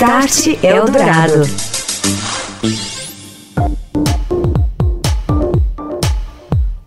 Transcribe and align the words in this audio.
Start 0.00 0.64
Eldorado. 0.64 1.42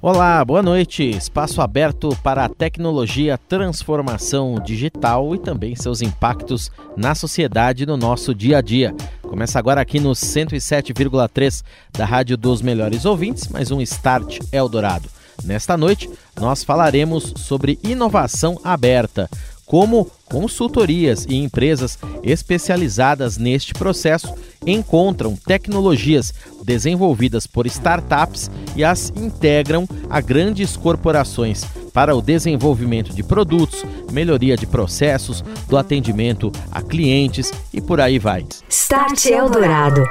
Olá, 0.02 0.44
boa 0.44 0.64
noite. 0.64 1.08
Espaço 1.12 1.62
aberto 1.62 2.18
para 2.24 2.44
a 2.44 2.50
tecnologia, 2.50 3.38
transformação 3.38 4.56
digital 4.56 5.36
e 5.36 5.38
também 5.38 5.76
seus 5.76 6.02
impactos 6.02 6.72
na 6.98 7.14
sociedade 7.14 7.86
no 7.86 7.98
nosso 7.98 8.34
dia 8.34 8.58
a 8.58 8.62
dia. 8.62 8.96
Começa 9.22 9.60
agora 9.60 9.80
aqui 9.80 10.00
no 10.00 10.14
107,3 10.14 11.64
da 11.92 12.06
Rádio 12.06 12.36
dos 12.36 12.64
Melhores 12.64 13.06
Ouvintes, 13.06 13.48
mais 13.48 13.70
um 13.70 13.80
Start 13.80 14.40
Eldorado. 14.52 15.08
Nesta 15.44 15.78
noite, 15.78 16.10
nós 16.40 16.64
falaremos 16.64 17.34
sobre 17.38 17.78
inovação 17.84 18.60
aberta 18.64 19.30
como 19.74 20.06
consultorias 20.26 21.26
e 21.28 21.36
empresas 21.38 21.98
especializadas 22.22 23.40
neste 23.40 23.74
processo 23.74 24.32
encontram 24.64 25.36
tecnologias 25.36 26.32
desenvolvidas 26.64 27.48
por 27.48 27.66
startups 27.66 28.52
e 28.76 28.84
as 28.84 29.12
integram 29.16 29.88
a 30.12 30.22
grandes 30.22 30.78
corporações 30.78 31.64
para 31.92 32.16
o 32.16 32.22
desenvolvimento 32.22 33.16
de 33.16 33.24
produtos, 33.24 33.84
melhoria 34.12 34.56
de 34.56 34.68
processos, 34.68 35.44
do 35.68 35.76
atendimento 35.76 36.52
a 36.72 36.80
clientes 36.80 37.52
e 37.74 37.82
por 37.82 38.00
aí 38.00 38.20
vai. 38.20 38.46
Start 38.70 39.26
Eldorado. 39.26 40.04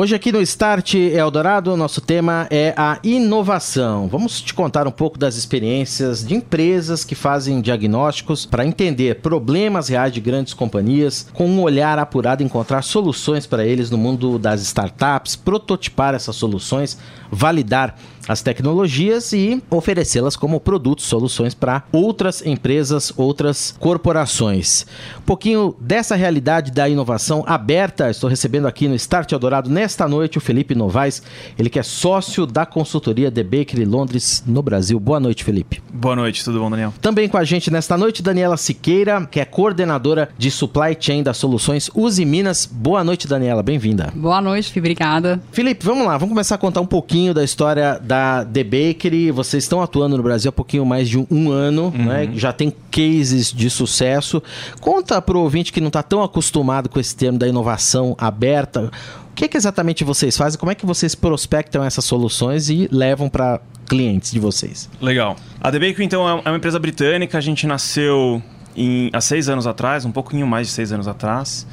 Hoje 0.00 0.14
aqui 0.14 0.32
no 0.32 0.40
Start 0.40 0.94
Eldorado, 0.94 1.76
nosso 1.76 2.00
tema 2.00 2.46
é 2.50 2.72
a 2.74 2.98
inovação. 3.04 4.08
Vamos 4.08 4.40
te 4.40 4.54
contar 4.54 4.88
um 4.88 4.90
pouco 4.90 5.18
das 5.18 5.36
experiências 5.36 6.26
de 6.26 6.34
empresas 6.34 7.04
que 7.04 7.14
fazem 7.14 7.60
diagnósticos 7.60 8.46
para 8.46 8.64
entender 8.64 9.20
problemas 9.20 9.88
reais 9.88 10.10
de 10.10 10.18
grandes 10.18 10.54
companhias, 10.54 11.26
com 11.34 11.46
um 11.46 11.60
olhar 11.60 11.98
apurado 11.98 12.42
encontrar 12.42 12.80
soluções 12.80 13.46
para 13.46 13.62
eles 13.62 13.90
no 13.90 13.98
mundo 13.98 14.38
das 14.38 14.62
startups, 14.62 15.36
prototipar 15.36 16.14
essas 16.14 16.34
soluções, 16.34 16.96
validar 17.30 17.94
as 18.30 18.42
tecnologias 18.42 19.32
e 19.32 19.60
oferecê-las 19.68 20.36
como 20.36 20.60
produtos, 20.60 21.06
soluções 21.06 21.52
para 21.52 21.82
outras 21.90 22.46
empresas, 22.46 23.12
outras 23.16 23.74
corporações. 23.80 24.86
Um 25.18 25.22
pouquinho 25.22 25.74
dessa 25.80 26.14
realidade 26.14 26.70
da 26.70 26.88
inovação 26.88 27.42
aberta, 27.44 28.08
estou 28.08 28.30
recebendo 28.30 28.68
aqui 28.68 28.86
no 28.86 28.94
Start 28.94 29.32
Eldorado 29.32 29.68
nesta 29.68 30.06
noite 30.06 30.38
o 30.38 30.40
Felipe 30.40 30.76
Novaes, 30.76 31.20
ele 31.58 31.68
que 31.68 31.80
é 31.80 31.82
sócio 31.82 32.46
da 32.46 32.64
consultoria 32.64 33.32
The 33.32 33.42
Bakery 33.42 33.84
Londres 33.84 34.44
no 34.46 34.62
Brasil. 34.62 35.00
Boa 35.00 35.18
noite, 35.18 35.42
Felipe. 35.42 35.82
Boa 35.92 36.14
noite, 36.14 36.44
tudo 36.44 36.60
bom, 36.60 36.70
Daniel? 36.70 36.94
Também 37.00 37.28
com 37.28 37.36
a 37.36 37.42
gente 37.42 37.68
nesta 37.68 37.98
noite, 37.98 38.22
Daniela 38.22 38.56
Siqueira, 38.56 39.26
que 39.26 39.40
é 39.40 39.44
coordenadora 39.44 40.28
de 40.38 40.52
Supply 40.52 40.96
Chain 41.00 41.24
das 41.24 41.36
Soluções 41.36 41.90
Uzi 41.96 42.24
Minas. 42.24 42.64
Boa 42.64 43.02
noite, 43.02 43.26
Daniela, 43.26 43.60
bem-vinda. 43.60 44.12
Boa 44.14 44.40
noite, 44.40 44.78
obrigada. 44.78 45.40
Felipe, 45.50 45.84
vamos 45.84 46.06
lá, 46.06 46.16
vamos 46.16 46.32
começar 46.32 46.54
a 46.54 46.58
contar 46.58 46.80
um 46.80 46.86
pouquinho 46.86 47.34
da 47.34 47.42
história 47.42 47.98
da 48.00 48.19
The 48.52 48.64
Bakery, 48.64 49.30
vocês 49.30 49.64
estão 49.64 49.82
atuando 49.82 50.16
no 50.16 50.22
Brasil 50.22 50.48
há 50.48 50.52
pouquinho 50.52 50.84
mais 50.84 51.08
de 51.08 51.18
um 51.18 51.50
ano, 51.50 51.92
uhum. 51.94 52.04
né? 52.06 52.30
Já 52.34 52.52
tem 52.52 52.72
cases 52.90 53.52
de 53.52 53.68
sucesso. 53.70 54.42
Conta 54.80 55.20
para 55.20 55.36
o 55.36 55.42
ouvinte 55.42 55.72
que 55.72 55.80
não 55.80 55.88
está 55.88 56.02
tão 56.02 56.22
acostumado 56.22 56.88
com 56.88 56.98
esse 56.98 57.14
termo 57.14 57.38
da 57.38 57.46
inovação 57.46 58.14
aberta. 58.18 58.90
O 59.30 59.34
que, 59.34 59.44
é 59.44 59.48
que 59.48 59.56
exatamente 59.56 60.04
vocês 60.04 60.36
fazem? 60.36 60.58
Como 60.58 60.72
é 60.72 60.74
que 60.74 60.84
vocês 60.84 61.14
prospectam 61.14 61.82
essas 61.82 62.04
soluções 62.04 62.68
e 62.68 62.88
levam 62.90 63.28
para 63.28 63.60
clientes 63.86 64.30
de 64.30 64.38
vocês? 64.38 64.88
Legal. 65.00 65.36
A 65.60 65.70
The 65.70 65.78
Bakery, 65.78 66.04
então, 66.04 66.28
é 66.28 66.48
uma 66.48 66.56
empresa 66.56 66.78
britânica. 66.78 67.38
A 67.38 67.40
gente 67.40 67.66
nasceu 67.66 68.42
em, 68.76 69.10
há 69.12 69.20
seis 69.20 69.48
anos 69.48 69.66
atrás, 69.66 70.04
um 70.04 70.12
pouquinho 70.12 70.46
mais 70.46 70.68
de 70.68 70.72
seis 70.72 70.92
anos 70.92 71.08
atrás, 71.08 71.66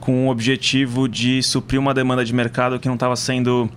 com 0.00 0.26
o 0.26 0.30
objetivo 0.30 1.08
de 1.08 1.42
suprir 1.42 1.78
uma 1.78 1.94
demanda 1.94 2.24
de 2.24 2.32
mercado 2.32 2.78
que 2.78 2.88
não 2.88 2.94
estava 2.94 3.14
sendo 3.16 3.70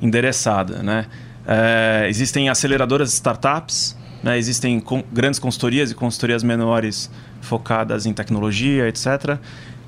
endereçada, 0.00 0.82
né? 0.82 1.06
É, 1.46 2.06
existem 2.08 2.48
aceleradoras 2.48 3.08
de 3.08 3.14
startups, 3.14 3.96
né? 4.22 4.38
existem 4.38 4.80
com, 4.80 5.02
grandes 5.12 5.40
consultorias 5.40 5.90
e 5.90 5.94
consultorias 5.94 6.42
menores 6.42 7.10
focadas 7.40 8.06
em 8.06 8.12
tecnologia, 8.12 8.88
etc. 8.88 9.38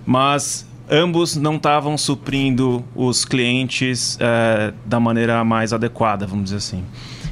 Mas 0.05 0.67
ambos 0.91 1.37
não 1.37 1.57
estavam 1.57 1.97
suprindo 1.97 2.85
os 2.95 3.25
clientes 3.25 4.19
é, 4.21 4.73
da 4.85 4.99
maneira 4.99 5.43
mais 5.45 5.73
adequada, 5.73 6.27
vamos 6.27 6.45
dizer 6.45 6.57
assim. 6.57 6.85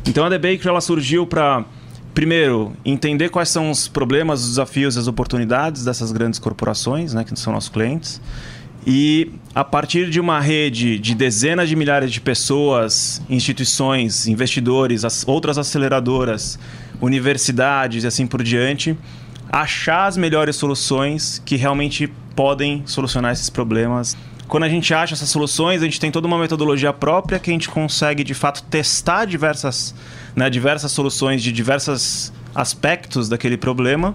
Então 0.06 0.24
a 0.24 0.30
The 0.30 0.38
Baker 0.38 0.68
ela 0.68 0.80
surgiu 0.80 1.26
para 1.26 1.64
primeiro 2.14 2.72
entender 2.84 3.30
quais 3.30 3.48
são 3.48 3.70
os 3.70 3.88
problemas, 3.88 4.42
os 4.42 4.48
desafios, 4.50 4.96
as 4.96 5.06
oportunidades 5.06 5.84
dessas 5.84 6.12
grandes 6.12 6.38
corporações, 6.38 7.14
né, 7.14 7.24
que 7.24 7.38
são 7.38 7.52
nossos 7.52 7.70
clientes 7.70 8.20
e 8.86 9.30
a 9.54 9.62
partir 9.62 10.10
de 10.10 10.18
uma 10.18 10.40
rede 10.40 10.98
de 10.98 11.14
dezenas 11.14 11.68
de 11.68 11.76
milhares 11.76 12.10
de 12.10 12.20
pessoas, 12.20 13.22
instituições, 13.28 14.26
investidores, 14.26 15.04
as 15.04 15.26
outras 15.26 15.56
aceleradoras, 15.56 16.58
universidades 17.00 18.04
e 18.04 18.06
assim 18.06 18.26
por 18.26 18.42
diante, 18.42 18.96
achar 19.50 20.06
as 20.06 20.16
melhores 20.16 20.56
soluções 20.56 21.40
que 21.44 21.56
realmente 21.56 22.08
podem 22.34 22.82
solucionar 22.86 23.32
esses 23.32 23.50
problemas. 23.50 24.16
Quando 24.48 24.64
a 24.64 24.68
gente 24.68 24.92
acha 24.92 25.14
essas 25.14 25.28
soluções, 25.28 25.80
a 25.80 25.84
gente 25.84 26.00
tem 26.00 26.10
toda 26.10 26.26
uma 26.26 26.38
metodologia 26.38 26.92
própria 26.92 27.38
que 27.38 27.50
a 27.50 27.52
gente 27.52 27.68
consegue 27.68 28.24
de 28.24 28.34
fato 28.34 28.62
testar 28.64 29.26
diversas, 29.26 29.94
né, 30.34 30.50
diversas 30.50 30.90
soluções 30.92 31.42
de 31.42 31.52
diversos 31.52 32.32
aspectos 32.54 33.28
daquele 33.28 33.56
problema 33.56 34.14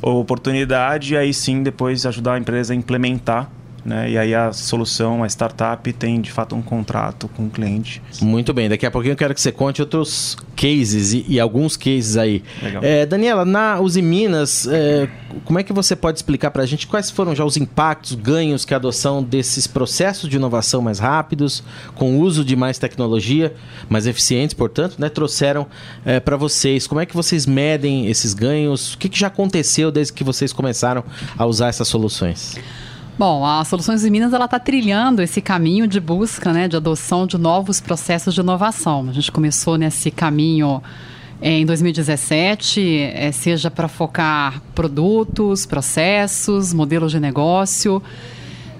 ou 0.00 0.20
oportunidade, 0.20 1.14
e 1.14 1.16
aí 1.16 1.34
sim 1.34 1.62
depois 1.62 2.06
ajudar 2.06 2.34
a 2.34 2.38
empresa 2.38 2.72
a 2.72 2.76
implementar 2.76 3.50
né? 3.86 4.10
E 4.10 4.18
aí 4.18 4.34
a 4.34 4.52
solução, 4.52 5.22
a 5.22 5.26
startup 5.28 5.90
tem 5.92 6.20
de 6.20 6.32
fato 6.32 6.56
um 6.56 6.60
contrato 6.60 7.28
com 7.28 7.46
o 7.46 7.50
cliente. 7.50 8.02
Muito 8.20 8.52
bem, 8.52 8.68
daqui 8.68 8.84
a 8.84 8.90
pouquinho 8.90 9.12
eu 9.12 9.16
quero 9.16 9.32
que 9.32 9.40
você 9.40 9.52
conte 9.52 9.80
outros 9.80 10.36
cases 10.56 11.12
e, 11.12 11.24
e 11.28 11.40
alguns 11.40 11.76
cases 11.76 12.16
aí. 12.16 12.42
É, 12.82 13.06
Daniela, 13.06 13.44
na 13.44 13.80
Uzi 13.80 14.02
Minas, 14.02 14.66
é, 14.66 15.08
como 15.44 15.60
é 15.60 15.62
que 15.62 15.72
você 15.72 15.94
pode 15.94 16.18
explicar 16.18 16.50
para 16.50 16.64
a 16.64 16.66
gente 16.66 16.86
quais 16.86 17.10
foram 17.10 17.34
já 17.34 17.44
os 17.44 17.56
impactos, 17.56 18.14
ganhos 18.14 18.64
que 18.64 18.74
a 18.74 18.76
adoção 18.76 19.22
desses 19.22 19.68
processos 19.68 20.28
de 20.28 20.36
inovação 20.36 20.82
mais 20.82 20.98
rápidos, 20.98 21.62
com 21.94 22.16
o 22.16 22.20
uso 22.20 22.44
de 22.44 22.56
mais 22.56 22.78
tecnologia, 22.78 23.54
mais 23.88 24.06
eficientes, 24.06 24.54
portanto, 24.54 24.96
né, 24.98 25.08
trouxeram 25.08 25.66
é, 26.04 26.18
para 26.18 26.36
vocês? 26.36 26.88
Como 26.88 27.00
é 27.00 27.06
que 27.06 27.14
vocês 27.14 27.46
medem 27.46 28.08
esses 28.08 28.34
ganhos? 28.34 28.94
O 28.94 28.98
que, 28.98 29.08
que 29.08 29.18
já 29.18 29.28
aconteceu 29.28 29.92
desde 29.92 30.12
que 30.12 30.24
vocês 30.24 30.52
começaram 30.52 31.04
a 31.38 31.46
usar 31.46 31.68
essas 31.68 31.86
soluções? 31.86 32.56
Bom, 33.18 33.46
a 33.46 33.64
Soluções 33.64 34.02
de 34.02 34.10
Minas 34.10 34.30
está 34.30 34.58
trilhando 34.58 35.22
esse 35.22 35.40
caminho 35.40 35.86
de 35.86 35.98
busca, 35.98 36.52
né, 36.52 36.68
de 36.68 36.76
adoção 36.76 37.26
de 37.26 37.38
novos 37.38 37.80
processos 37.80 38.34
de 38.34 38.40
inovação. 38.40 39.06
A 39.08 39.12
gente 39.12 39.32
começou 39.32 39.78
nesse 39.78 40.10
caminho 40.10 40.82
em 41.40 41.64
2017, 41.64 42.98
é, 43.14 43.32
seja 43.32 43.70
para 43.70 43.88
focar 43.88 44.60
produtos, 44.74 45.64
processos, 45.64 46.74
modelos 46.74 47.10
de 47.10 47.18
negócio. 47.18 48.02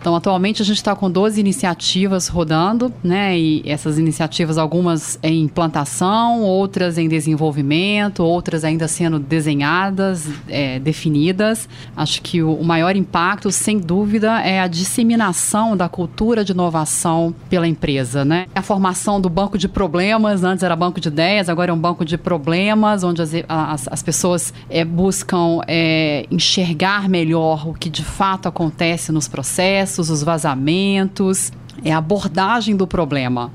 Então, 0.06 0.14
atualmente 0.14 0.62
a 0.62 0.64
gente 0.64 0.76
está 0.76 0.94
com 0.94 1.10
12 1.10 1.40
iniciativas 1.40 2.28
rodando, 2.28 2.94
né? 3.02 3.36
E 3.36 3.60
essas 3.66 3.98
iniciativas, 3.98 4.56
algumas 4.56 5.18
em 5.20 5.42
implantação, 5.42 6.42
outras 6.42 6.96
em 6.96 7.08
desenvolvimento, 7.08 8.22
outras 8.22 8.62
ainda 8.62 8.86
sendo 8.86 9.18
desenhadas, 9.18 10.28
é, 10.46 10.78
definidas. 10.78 11.68
Acho 11.96 12.22
que 12.22 12.40
o, 12.40 12.62
maior 12.62 12.94
impacto, 12.94 13.50
sem 13.50 13.80
dúvida, 13.80 14.40
é 14.42 14.60
a 14.60 14.68
disseminação 14.68 15.76
da 15.76 15.88
cultura 15.88 16.44
de 16.44 16.52
inovação 16.52 17.34
pela 17.50 17.66
empresa, 17.66 18.24
né? 18.24 18.46
A 18.54 18.62
formação 18.62 19.20
do 19.20 19.28
banco 19.28 19.58
de 19.58 19.66
problemas, 19.66 20.44
antes 20.44 20.62
era 20.62 20.76
banco 20.76 21.00
de 21.00 21.08
ideias, 21.08 21.48
agora 21.48 21.72
é 21.72 21.74
um 21.74 21.80
banco 21.80 22.04
de 22.04 22.16
problemas, 22.16 23.02
onde 23.02 23.22
as, 23.22 23.32
as, 23.48 23.88
as 23.88 24.02
pessoas 24.04 24.54
é, 24.70 24.84
buscam 24.84 25.62
é, 25.66 26.26
enxergar 26.30 27.08
melhor 27.08 27.68
o 27.68 27.74
que 27.74 27.90
de 27.90 28.04
fato 28.04 28.46
acontece 28.46 29.10
nos 29.10 29.26
processos 29.26 29.95
os 29.98 30.22
vazamentos, 30.22 31.52
é 31.84 31.92
a 31.92 31.98
abordagem 31.98 32.76
do 32.76 32.86
problema. 32.86 33.52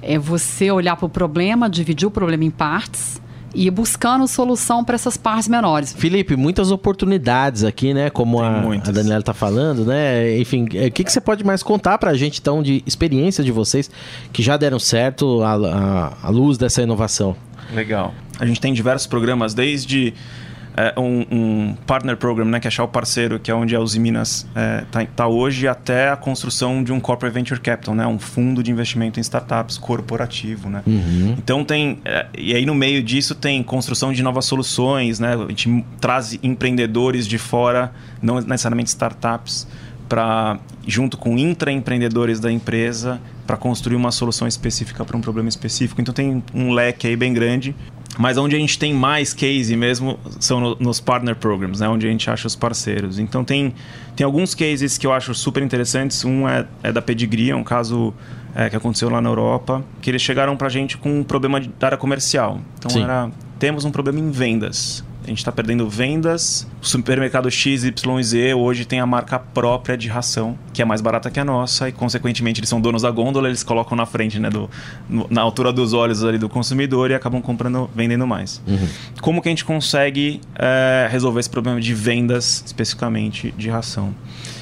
É 0.00 0.18
você 0.18 0.70
olhar 0.70 0.96
para 0.96 1.06
o 1.06 1.08
problema, 1.08 1.68
dividir 1.68 2.06
o 2.06 2.10
problema 2.10 2.44
em 2.44 2.50
partes 2.50 3.20
e 3.54 3.66
ir 3.66 3.70
buscando 3.70 4.26
solução 4.28 4.84
para 4.84 4.94
essas 4.94 5.16
partes 5.16 5.48
menores. 5.48 5.92
Felipe, 5.92 6.36
muitas 6.36 6.70
oportunidades 6.70 7.64
aqui, 7.64 7.94
né? 7.94 8.10
Como 8.10 8.40
a, 8.40 8.60
a, 8.60 8.90
Daniela 8.92 9.20
está 9.20 9.34
falando, 9.34 9.84
né? 9.84 10.38
Enfim, 10.38 10.66
é, 10.74 10.86
o 10.86 10.92
que, 10.92 11.02
que 11.02 11.12
você 11.12 11.20
pode 11.20 11.44
mais 11.44 11.62
contar 11.62 11.98
para 11.98 12.10
a 12.10 12.14
gente, 12.14 12.40
então, 12.40 12.62
de 12.62 12.82
experiência 12.86 13.42
de 13.42 13.50
vocês 13.50 13.90
que 14.32 14.42
já 14.42 14.56
deram 14.56 14.78
certo 14.78 15.42
à, 15.42 16.16
à 16.22 16.28
luz 16.28 16.58
dessa 16.58 16.82
inovação? 16.82 17.34
Legal. 17.74 18.14
A 18.38 18.46
gente 18.46 18.60
tem 18.60 18.72
diversos 18.72 19.06
programas, 19.06 19.54
desde 19.54 20.14
é, 20.78 20.94
um, 20.96 21.26
um, 21.28 21.74
partner 21.86 22.16
program, 22.16 22.46
né, 22.46 22.60
que 22.60 22.66
é 22.66 22.68
achar 22.68 22.84
o 22.84 22.88
parceiro, 22.88 23.40
que 23.40 23.50
é 23.50 23.54
onde 23.54 23.74
a 23.74 23.80
Uzi 23.80 23.98
Minas 23.98 24.46
está 24.86 25.02
é, 25.02 25.06
tá, 25.06 25.12
tá 25.16 25.26
hoje, 25.26 25.66
até 25.66 26.08
a 26.08 26.16
construção 26.16 26.84
de 26.84 26.92
um 26.92 27.00
corporate 27.00 27.34
venture 27.34 27.60
capital, 27.60 27.96
né, 27.96 28.06
um 28.06 28.18
fundo 28.18 28.62
de 28.62 28.70
investimento 28.70 29.18
em 29.18 29.22
startups 29.22 29.76
corporativo, 29.76 30.70
né. 30.70 30.82
Uhum. 30.86 31.34
Então 31.36 31.64
tem 31.64 31.98
é, 32.04 32.26
e 32.36 32.54
aí 32.54 32.64
no 32.64 32.76
meio 32.76 33.02
disso 33.02 33.34
tem 33.34 33.60
construção 33.60 34.12
de 34.12 34.22
novas 34.22 34.44
soluções, 34.44 35.18
né. 35.18 35.34
A 35.34 35.48
gente 35.48 35.84
traz 36.00 36.38
empreendedores 36.44 37.26
de 37.26 37.38
fora, 37.38 37.90
não 38.22 38.36
necessariamente 38.40 38.90
startups 38.90 39.66
para 40.08 40.58
junto 40.86 41.18
com 41.18 41.36
intraempreendedores 41.36 42.38
da 42.40 42.50
empresa 42.50 43.20
para 43.46 43.56
construir 43.56 43.96
uma 43.96 44.10
solução 44.10 44.46
específica 44.46 45.04
para 45.04 45.16
um 45.16 45.20
problema 45.20 45.48
específico. 45.48 46.00
Então 46.00 46.14
tem 46.14 46.42
um 46.54 46.70
leque 46.70 47.06
aí 47.06 47.16
bem 47.16 47.34
grande. 47.34 47.74
Mas 48.18 48.36
onde 48.36 48.56
a 48.56 48.58
gente 48.58 48.76
tem 48.76 48.92
mais 48.92 49.32
case 49.32 49.76
mesmo 49.76 50.18
são 50.40 50.58
no, 50.58 50.76
nos 50.80 50.98
partner 50.98 51.36
programs, 51.36 51.78
né? 51.78 51.88
onde 51.88 52.04
a 52.04 52.10
gente 52.10 52.28
acha 52.28 52.48
os 52.48 52.56
parceiros. 52.56 53.20
Então 53.20 53.44
tem, 53.44 53.72
tem 54.16 54.24
alguns 54.24 54.56
cases 54.56 54.98
que 54.98 55.06
eu 55.06 55.12
acho 55.12 55.32
super 55.34 55.62
interessantes. 55.62 56.24
Um 56.24 56.48
é, 56.48 56.66
é 56.82 56.92
da 56.92 57.00
Pedigree, 57.00 57.50
é 57.50 57.56
um 57.56 57.62
caso 57.62 58.12
é, 58.56 58.68
que 58.68 58.74
aconteceu 58.74 59.08
lá 59.08 59.20
na 59.20 59.28
Europa, 59.28 59.84
que 60.02 60.10
eles 60.10 60.20
chegaram 60.20 60.56
para 60.56 60.66
a 60.66 60.70
gente 60.70 60.98
com 60.98 61.20
um 61.20 61.22
problema 61.22 61.60
de, 61.60 61.68
da 61.68 61.86
área 61.86 61.98
comercial. 61.98 62.60
Então 62.76 62.90
Sim. 62.90 63.04
era, 63.04 63.30
temos 63.56 63.84
um 63.84 63.90
problema 63.92 64.18
em 64.18 64.32
vendas 64.32 65.04
a 65.28 65.30
gente 65.30 65.38
está 65.38 65.52
perdendo 65.52 65.88
vendas. 65.88 66.66
O 66.82 66.86
supermercado 66.86 67.50
XYZ 67.50 68.54
hoje 68.56 68.84
tem 68.84 68.98
a 68.98 69.06
marca 69.06 69.38
própria 69.38 69.96
de 69.96 70.08
ração, 70.08 70.58
que 70.72 70.80
é 70.80 70.84
mais 70.84 71.00
barata 71.00 71.30
que 71.30 71.38
a 71.38 71.44
nossa, 71.44 71.88
e 71.88 71.92
consequentemente 71.92 72.60
eles 72.60 72.68
são 72.68 72.80
donos 72.80 73.02
da 73.02 73.10
gôndola, 73.10 73.48
eles 73.48 73.62
colocam 73.62 73.96
na 73.96 74.06
frente, 74.06 74.38
né, 74.38 74.48
do, 74.48 74.70
no, 75.08 75.26
na 75.30 75.42
altura 75.42 75.72
dos 75.72 75.92
olhos 75.92 76.24
ali 76.24 76.38
do 76.38 76.48
consumidor 76.48 77.10
e 77.10 77.14
acabam 77.14 77.42
comprando, 77.42 77.90
vendendo 77.94 78.26
mais. 78.26 78.62
Uhum. 78.66 78.88
Como 79.20 79.42
que 79.42 79.48
a 79.48 79.52
gente 79.52 79.64
consegue 79.64 80.40
é, 80.54 81.08
resolver 81.10 81.40
esse 81.40 81.50
problema 81.50 81.80
de 81.80 81.92
vendas 81.92 82.62
especificamente 82.64 83.52
de 83.56 83.68
ração? 83.68 84.14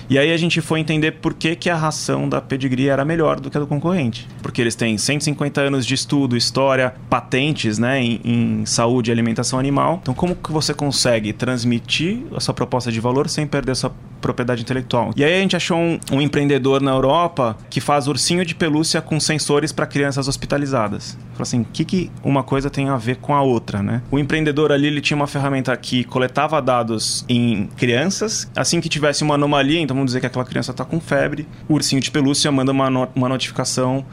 E 0.09 0.19
aí 0.19 0.33
a 0.33 0.37
gente 0.37 0.61
foi 0.61 0.81
entender 0.81 1.13
por 1.13 1.35
que, 1.35 1.57
que 1.57 1.69
a 1.69 1.77
ração 1.77 2.29
da 2.29 2.41
Pedigree 2.41 2.89
era 2.89 3.05
melhor 3.05 3.41
do 3.41 3.51
que 3.51 3.57
a 3.57 3.61
do 3.61 3.67
concorrente. 3.67 4.29
Porque 4.41 4.61
eles 4.61 4.75
têm 4.75 4.97
150 4.97 5.61
anos 5.61 5.85
de 5.85 5.95
estudo, 5.95 6.37
história, 6.37 6.95
patentes 7.11 7.79
né, 7.79 8.01
em, 8.01 8.21
em 8.25 8.67
saúde 8.67 9.11
e 9.11 9.13
alimentação 9.13 9.59
animal. 9.59 9.99
Então 10.03 10.15
como 10.15 10.37
que 10.37 10.53
você 10.53 10.73
consegue 10.73 11.33
transmitir 11.33 12.23
a 12.35 12.41
sua 12.41 12.55
proposta 12.55 12.93
de 12.93 13.01
valor 13.01 13.29
sem 13.29 13.47
perder 13.47 13.73
a 13.73 13.75
sua 13.75 13.93
propriedade 14.27 14.63
intelectual? 14.63 15.13
E 15.17 15.25
aí 15.25 15.35
a 15.35 15.41
gente 15.41 15.55
achou 15.55 15.79
um, 15.79 15.99
um 16.13 16.21
empreendedor 16.21 16.83
na 16.83 16.91
Europa 16.91 17.57
que 17.71 17.81
faz 17.81 18.09
ursinho 18.09 18.45
de 18.45 18.55
pelúcia 18.55 19.01
com 19.01 19.21
sensores 19.21 19.71
para 19.71 19.87
crianças 19.87 20.27
hospitalizadas. 20.27 21.17
Falou 21.33 21.43
assim, 21.43 21.61
o 21.61 21.67
que, 21.73 21.85
que 21.85 22.11
uma 22.25 22.43
coisa 22.43 22.69
tem 22.69 22.89
a 22.89 22.97
ver 22.97 23.17
com 23.17 23.35
a 23.35 23.43
outra, 23.43 23.83
né? 23.83 24.03
O 24.11 24.19
empreendedor 24.19 24.73
ali 24.73 24.89
ele 24.89 25.01
tinha 25.01 25.17
uma 25.17 25.27
ferramenta 25.27 25.77
que 25.77 26.03
coletava 26.05 26.61
dados 26.61 27.25
em 27.29 27.69
crianças. 27.77 28.51
Assim 28.57 28.81
que 28.81 28.89
tivesse 28.89 29.23
uma 29.23 29.35
anomalia, 29.35 29.81
então 29.81 29.95
vamos 29.95 30.09
dizer 30.09 30.21
que 30.21 30.27
aquela 30.27 30.45
criança 30.45 30.73
está 30.73 30.85
com 30.85 31.01
febre, 31.01 31.47
o 31.69 31.75
ursinho 31.75 32.01
de 32.01 32.11
pelúcia 32.11 32.51
manda 32.51 32.73
uma, 32.73 32.91
no 32.91 33.09
uma 33.15 33.29
notificação 33.29 34.05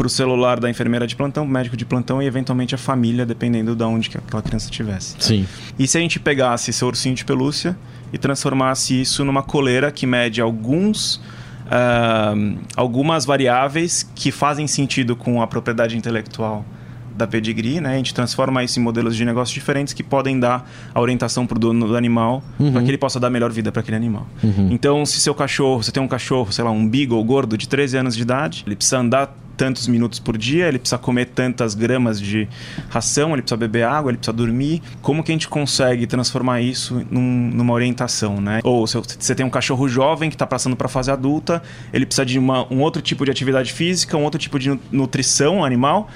para 0.00 0.06
o 0.06 0.10
celular 0.10 0.58
da 0.58 0.70
enfermeira 0.70 1.06
de 1.06 1.14
plantão, 1.14 1.46
médico 1.46 1.76
de 1.76 1.84
plantão 1.84 2.22
e 2.22 2.26
eventualmente 2.26 2.74
a 2.74 2.78
família, 2.78 3.26
dependendo 3.26 3.76
de 3.76 3.84
onde 3.84 4.08
que 4.08 4.16
aquela 4.16 4.42
criança 4.42 4.64
estivesse. 4.64 5.14
Sim. 5.18 5.46
E 5.78 5.86
se 5.86 5.98
a 5.98 6.00
gente 6.00 6.18
pegasse 6.18 6.72
seu 6.72 6.88
ursinho 6.88 7.14
de 7.14 7.22
pelúcia 7.22 7.76
e 8.12 8.18
transformasse 8.18 9.00
isso 9.00 9.24
numa 9.24 9.42
coleira 9.42 9.90
que 9.90 10.06
mede 10.06 10.40
alguns 10.40 11.16
uh, 11.66 12.58
algumas 12.76 13.24
variáveis 13.24 14.08
que 14.14 14.30
fazem 14.30 14.66
sentido 14.66 15.14
com 15.16 15.40
a 15.42 15.46
propriedade 15.46 15.96
intelectual 15.96 16.64
da 17.16 17.26
pedigree, 17.26 17.80
né? 17.80 17.94
A 17.94 17.96
gente 17.96 18.14
transforma 18.14 18.64
isso 18.64 18.80
em 18.80 18.82
modelos 18.82 19.14
de 19.14 19.24
negócio 19.24 19.52
diferentes 19.52 19.92
que 19.92 20.02
podem 20.02 20.40
dar 20.40 20.68
a 20.94 21.00
orientação 21.00 21.46
para 21.46 21.56
o 21.56 21.60
dono 21.60 21.86
do 21.86 21.96
animal 21.96 22.42
Uhum. 22.58 22.72
para 22.72 22.82
que 22.82 22.88
ele 22.88 22.96
possa 22.98 23.20
dar 23.20 23.28
melhor 23.28 23.50
vida 23.50 23.70
para 23.70 23.80
aquele 23.80 23.96
animal. 23.96 24.26
Então, 24.70 25.04
se 25.04 25.20
seu 25.20 25.34
cachorro, 25.34 25.82
você 25.82 25.92
tem 25.92 26.02
um 26.02 26.08
cachorro, 26.08 26.50
sei 26.50 26.64
lá, 26.64 26.70
um 26.70 26.88
beagle 26.88 27.22
gordo 27.24 27.58
de 27.58 27.68
13 27.68 27.98
anos 27.98 28.16
de 28.16 28.22
idade, 28.22 28.62
ele 28.66 28.74
precisa 28.76 28.98
andar 28.98 29.36
tantos 29.60 29.86
minutos 29.86 30.18
por 30.18 30.38
dia, 30.38 30.66
ele 30.68 30.78
precisa 30.78 30.96
comer 30.96 31.26
tantas 31.26 31.74
gramas 31.74 32.18
de 32.18 32.48
ração, 32.88 33.34
ele 33.34 33.42
precisa 33.42 33.58
beber 33.58 33.82
água, 33.84 34.10
ele 34.10 34.16
precisa 34.16 34.32
dormir. 34.32 34.80
Como 35.02 35.22
que 35.22 35.30
a 35.30 35.34
gente 35.34 35.48
consegue 35.48 36.06
transformar 36.06 36.62
isso 36.62 37.04
num- 37.10 37.50
numa 37.52 37.74
orientação, 37.74 38.40
né? 38.40 38.60
Ou 38.64 38.86
se 38.86 38.96
você 38.96 39.34
tem 39.34 39.44
um 39.44 39.50
cachorro 39.50 39.86
jovem 39.86 40.30
que 40.30 40.34
está 40.34 40.46
passando 40.46 40.74
para 40.76 40.86
a 40.86 40.88
fase 40.88 41.10
adulta, 41.10 41.62
ele 41.92 42.06
precisa 42.06 42.24
de 42.24 42.38
uma- 42.38 42.66
um 42.72 42.80
outro 42.80 43.02
tipo 43.02 43.22
de 43.26 43.30
atividade 43.30 43.70
física, 43.70 44.16
um 44.16 44.24
outro 44.24 44.40
tipo 44.40 44.58
de 44.58 44.70
nu- 44.70 44.80
nutrição 44.90 45.62
animal. 45.62 46.08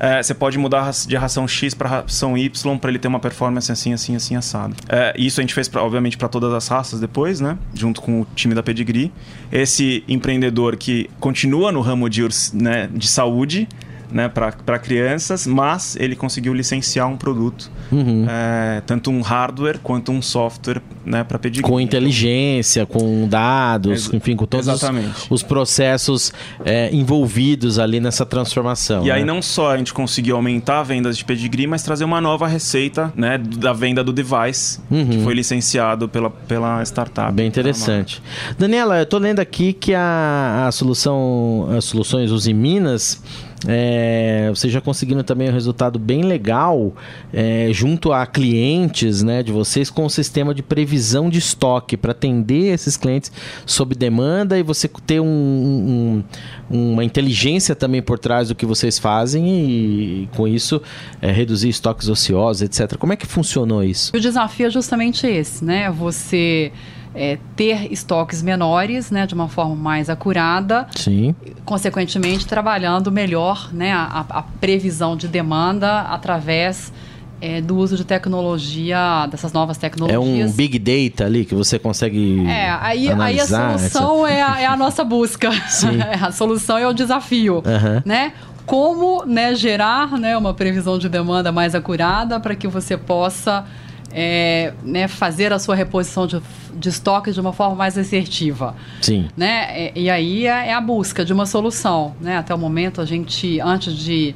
É, 0.00 0.22
você 0.22 0.32
pode 0.32 0.56
mudar 0.56 0.90
de 1.06 1.14
ração 1.14 1.46
X 1.46 1.74
para 1.74 1.86
ração 1.86 2.36
Y 2.36 2.78
para 2.78 2.90
ele 2.90 2.98
ter 2.98 3.06
uma 3.06 3.20
performance 3.20 3.70
assim, 3.70 3.92
assim, 3.92 4.16
assim, 4.16 4.34
assado. 4.34 4.74
É, 4.88 5.14
isso 5.16 5.40
a 5.40 5.42
gente 5.42 5.52
fez, 5.52 5.68
pra, 5.68 5.82
obviamente, 5.82 6.16
para 6.16 6.26
todas 6.26 6.52
as 6.54 6.66
raças 6.68 6.98
depois, 6.98 7.38
né? 7.38 7.58
Junto 7.74 8.00
com 8.00 8.22
o 8.22 8.26
time 8.34 8.54
da 8.54 8.62
Pedigree. 8.62 9.12
Esse 9.52 10.02
empreendedor 10.08 10.76
que 10.76 11.10
continua 11.20 11.70
no 11.70 11.82
ramo 11.82 12.08
de, 12.08 12.26
né, 12.54 12.88
de 12.90 13.08
saúde, 13.08 13.68
né, 14.12 14.28
para 14.28 14.78
crianças, 14.78 15.46
mas 15.46 15.96
ele 15.96 16.16
conseguiu 16.16 16.52
licenciar 16.54 17.08
um 17.08 17.16
produto, 17.16 17.70
Uhum. 17.92 18.26
é, 18.28 18.80
tanto 18.86 19.10
um 19.10 19.20
hardware 19.20 19.78
quanto 19.82 20.12
um 20.12 20.22
software, 20.22 20.80
né, 21.04 21.24
para 21.24 21.38
Pedigree. 21.38 21.68
Com 21.68 21.80
inteligência, 21.80 22.86
com 22.86 23.26
dados, 23.28 24.06
Exa- 24.06 24.16
enfim, 24.16 24.36
com 24.36 24.46
todos 24.46 24.66
os, 24.68 24.74
Exatamente. 24.74 25.26
os 25.30 25.42
processos 25.42 26.32
é, 26.64 26.88
envolvidos 26.94 27.78
ali 27.78 28.00
nessa 28.00 28.24
transformação. 28.26 29.04
E 29.04 29.10
aí 29.10 29.20
né? 29.20 29.26
não 29.26 29.40
só 29.42 29.72
a 29.72 29.76
gente 29.76 29.92
conseguiu 29.92 30.36
aumentar 30.36 30.82
vendas 30.82 31.16
de 31.16 31.24
pedigree, 31.24 31.66
mas 31.66 31.82
trazer 31.82 32.04
uma 32.04 32.20
nova 32.20 32.46
receita, 32.46 33.12
né, 33.16 33.38
da 33.38 33.72
venda 33.72 34.04
do 34.04 34.12
device, 34.12 34.78
que 34.88 35.22
foi 35.24 35.34
licenciado 35.34 36.08
pela, 36.08 36.30
pela 36.30 36.82
startup. 36.84 37.28
Uhum. 37.30 37.34
Bem 37.34 37.46
interessante. 37.48 38.22
Daniela, 38.58 38.98
eu 38.98 39.06
tô 39.06 39.18
lendo 39.18 39.40
aqui 39.40 39.72
que 39.72 39.94
a, 39.94 40.66
a 40.68 40.72
solução, 40.72 41.68
as 41.76 41.84
soluções 41.84 42.30
Uzi 42.30 42.52
Minas, 42.54 43.22
é, 43.68 44.48
vocês 44.48 44.72
já 44.72 44.80
conseguiram 44.80 45.22
também 45.22 45.48
um 45.48 45.52
resultado 45.52 45.98
bem 45.98 46.22
legal 46.22 46.94
é, 47.32 47.68
junto 47.72 48.12
a 48.12 48.26
clientes 48.26 49.22
né, 49.22 49.42
de 49.42 49.52
vocês 49.52 49.90
com 49.90 50.04
um 50.06 50.08
sistema 50.08 50.54
de 50.54 50.62
previsão 50.62 51.28
de 51.28 51.38
estoque 51.38 51.96
para 51.96 52.12
atender 52.12 52.72
esses 52.72 52.96
clientes 52.96 53.30
sob 53.66 53.94
demanda 53.94 54.58
e 54.58 54.62
você 54.62 54.88
ter 55.06 55.20
um- 55.20 56.22
um- 56.70 56.92
uma 56.92 57.04
inteligência 57.04 57.74
também 57.74 58.00
por 58.00 58.18
trás 58.18 58.48
do 58.48 58.54
que 58.54 58.64
vocês 58.64 58.98
fazem 58.98 59.46
e, 59.48 60.28
com 60.36 60.48
isso 60.48 60.80
é, 61.20 61.30
reduzir 61.30 61.68
estoques 61.68 62.08
ociosos, 62.08 62.62
etc. 62.62 62.96
Como 62.96 63.12
é 63.12 63.16
que 63.16 63.26
funcionou 63.26 63.84
isso? 63.84 64.12
O 64.16 64.20
desafio 64.20 64.66
é 64.66 64.70
justamente 64.70 65.26
esse, 65.26 65.64
né? 65.64 65.90
Você 65.90 66.72
é, 67.14 67.38
ter 67.56 67.92
estoques 67.92 68.42
menores, 68.42 69.10
né, 69.10 69.26
de 69.26 69.34
uma 69.34 69.48
forma 69.48 69.74
mais 69.74 70.08
acurada, 70.08 70.86
Sim. 70.94 71.34
consequentemente 71.64 72.46
trabalhando 72.46 73.10
melhor, 73.10 73.70
né, 73.72 73.92
a, 73.92 74.24
a 74.28 74.42
previsão 74.42 75.16
de 75.16 75.26
demanda 75.26 76.00
através 76.02 76.92
é, 77.40 77.60
do 77.60 77.76
uso 77.76 77.96
de 77.96 78.04
tecnologia, 78.04 79.26
dessas 79.30 79.52
novas 79.52 79.76
É 79.78 79.80
tecnologias. 79.80 80.50
um 80.50 80.54
big 80.54 80.78
data 80.78 81.24
ali 81.24 81.44
que 81.44 81.54
você 81.54 81.78
consegue 81.78 82.46
É, 82.46 82.70
aí, 82.80 83.10
aí 83.10 83.40
a 83.40 83.46
solução 83.46 84.26
é, 84.26 84.42
a, 84.42 84.60
é 84.60 84.66
a 84.66 84.76
nossa 84.76 85.02
busca. 85.02 85.50
Sim. 85.68 85.98
a 86.20 86.30
solução 86.32 86.76
é 86.76 86.86
o 86.86 86.92
desafio, 86.92 87.62
Aham. 87.66 88.02
né? 88.04 88.32
Como 88.66 89.24
né, 89.24 89.54
gerar 89.54 90.12
né, 90.18 90.36
uma 90.36 90.54
previsão 90.54 90.98
de 90.98 91.08
demanda 91.08 91.50
mais 91.50 91.74
acurada 91.74 92.38
para 92.38 92.54
que 92.54 92.68
você 92.68 92.96
possa 92.96 93.64
é, 94.12 94.72
né, 94.82 95.06
fazer 95.08 95.52
a 95.52 95.58
sua 95.58 95.74
reposição 95.74 96.26
de, 96.26 96.40
de 96.74 96.88
estoque 96.88 97.32
de 97.32 97.40
uma 97.40 97.52
forma 97.52 97.76
mais 97.76 97.96
assertiva. 97.96 98.74
Sim. 99.00 99.28
Né? 99.36 99.92
E, 99.94 100.02
e 100.02 100.10
aí 100.10 100.46
é, 100.46 100.68
é 100.68 100.74
a 100.74 100.80
busca 100.80 101.24
de 101.24 101.32
uma 101.32 101.46
solução. 101.46 102.14
Né? 102.20 102.36
Até 102.36 102.54
o 102.54 102.58
momento, 102.58 103.00
a 103.00 103.04
gente, 103.04 103.60
antes 103.60 103.96
de, 103.96 104.34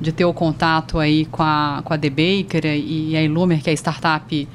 de 0.00 0.12
ter 0.12 0.24
o 0.24 0.32
contato 0.32 0.98
aí 0.98 1.24
com 1.26 1.42
a, 1.42 1.82
com 1.84 1.92
a 1.92 1.98
The 1.98 2.10
Baker 2.10 2.64
e 2.64 3.16
a 3.16 3.22
Ilumer, 3.22 3.62
que 3.62 3.70
é 3.70 3.72
a 3.72 3.76
startup 3.76 4.48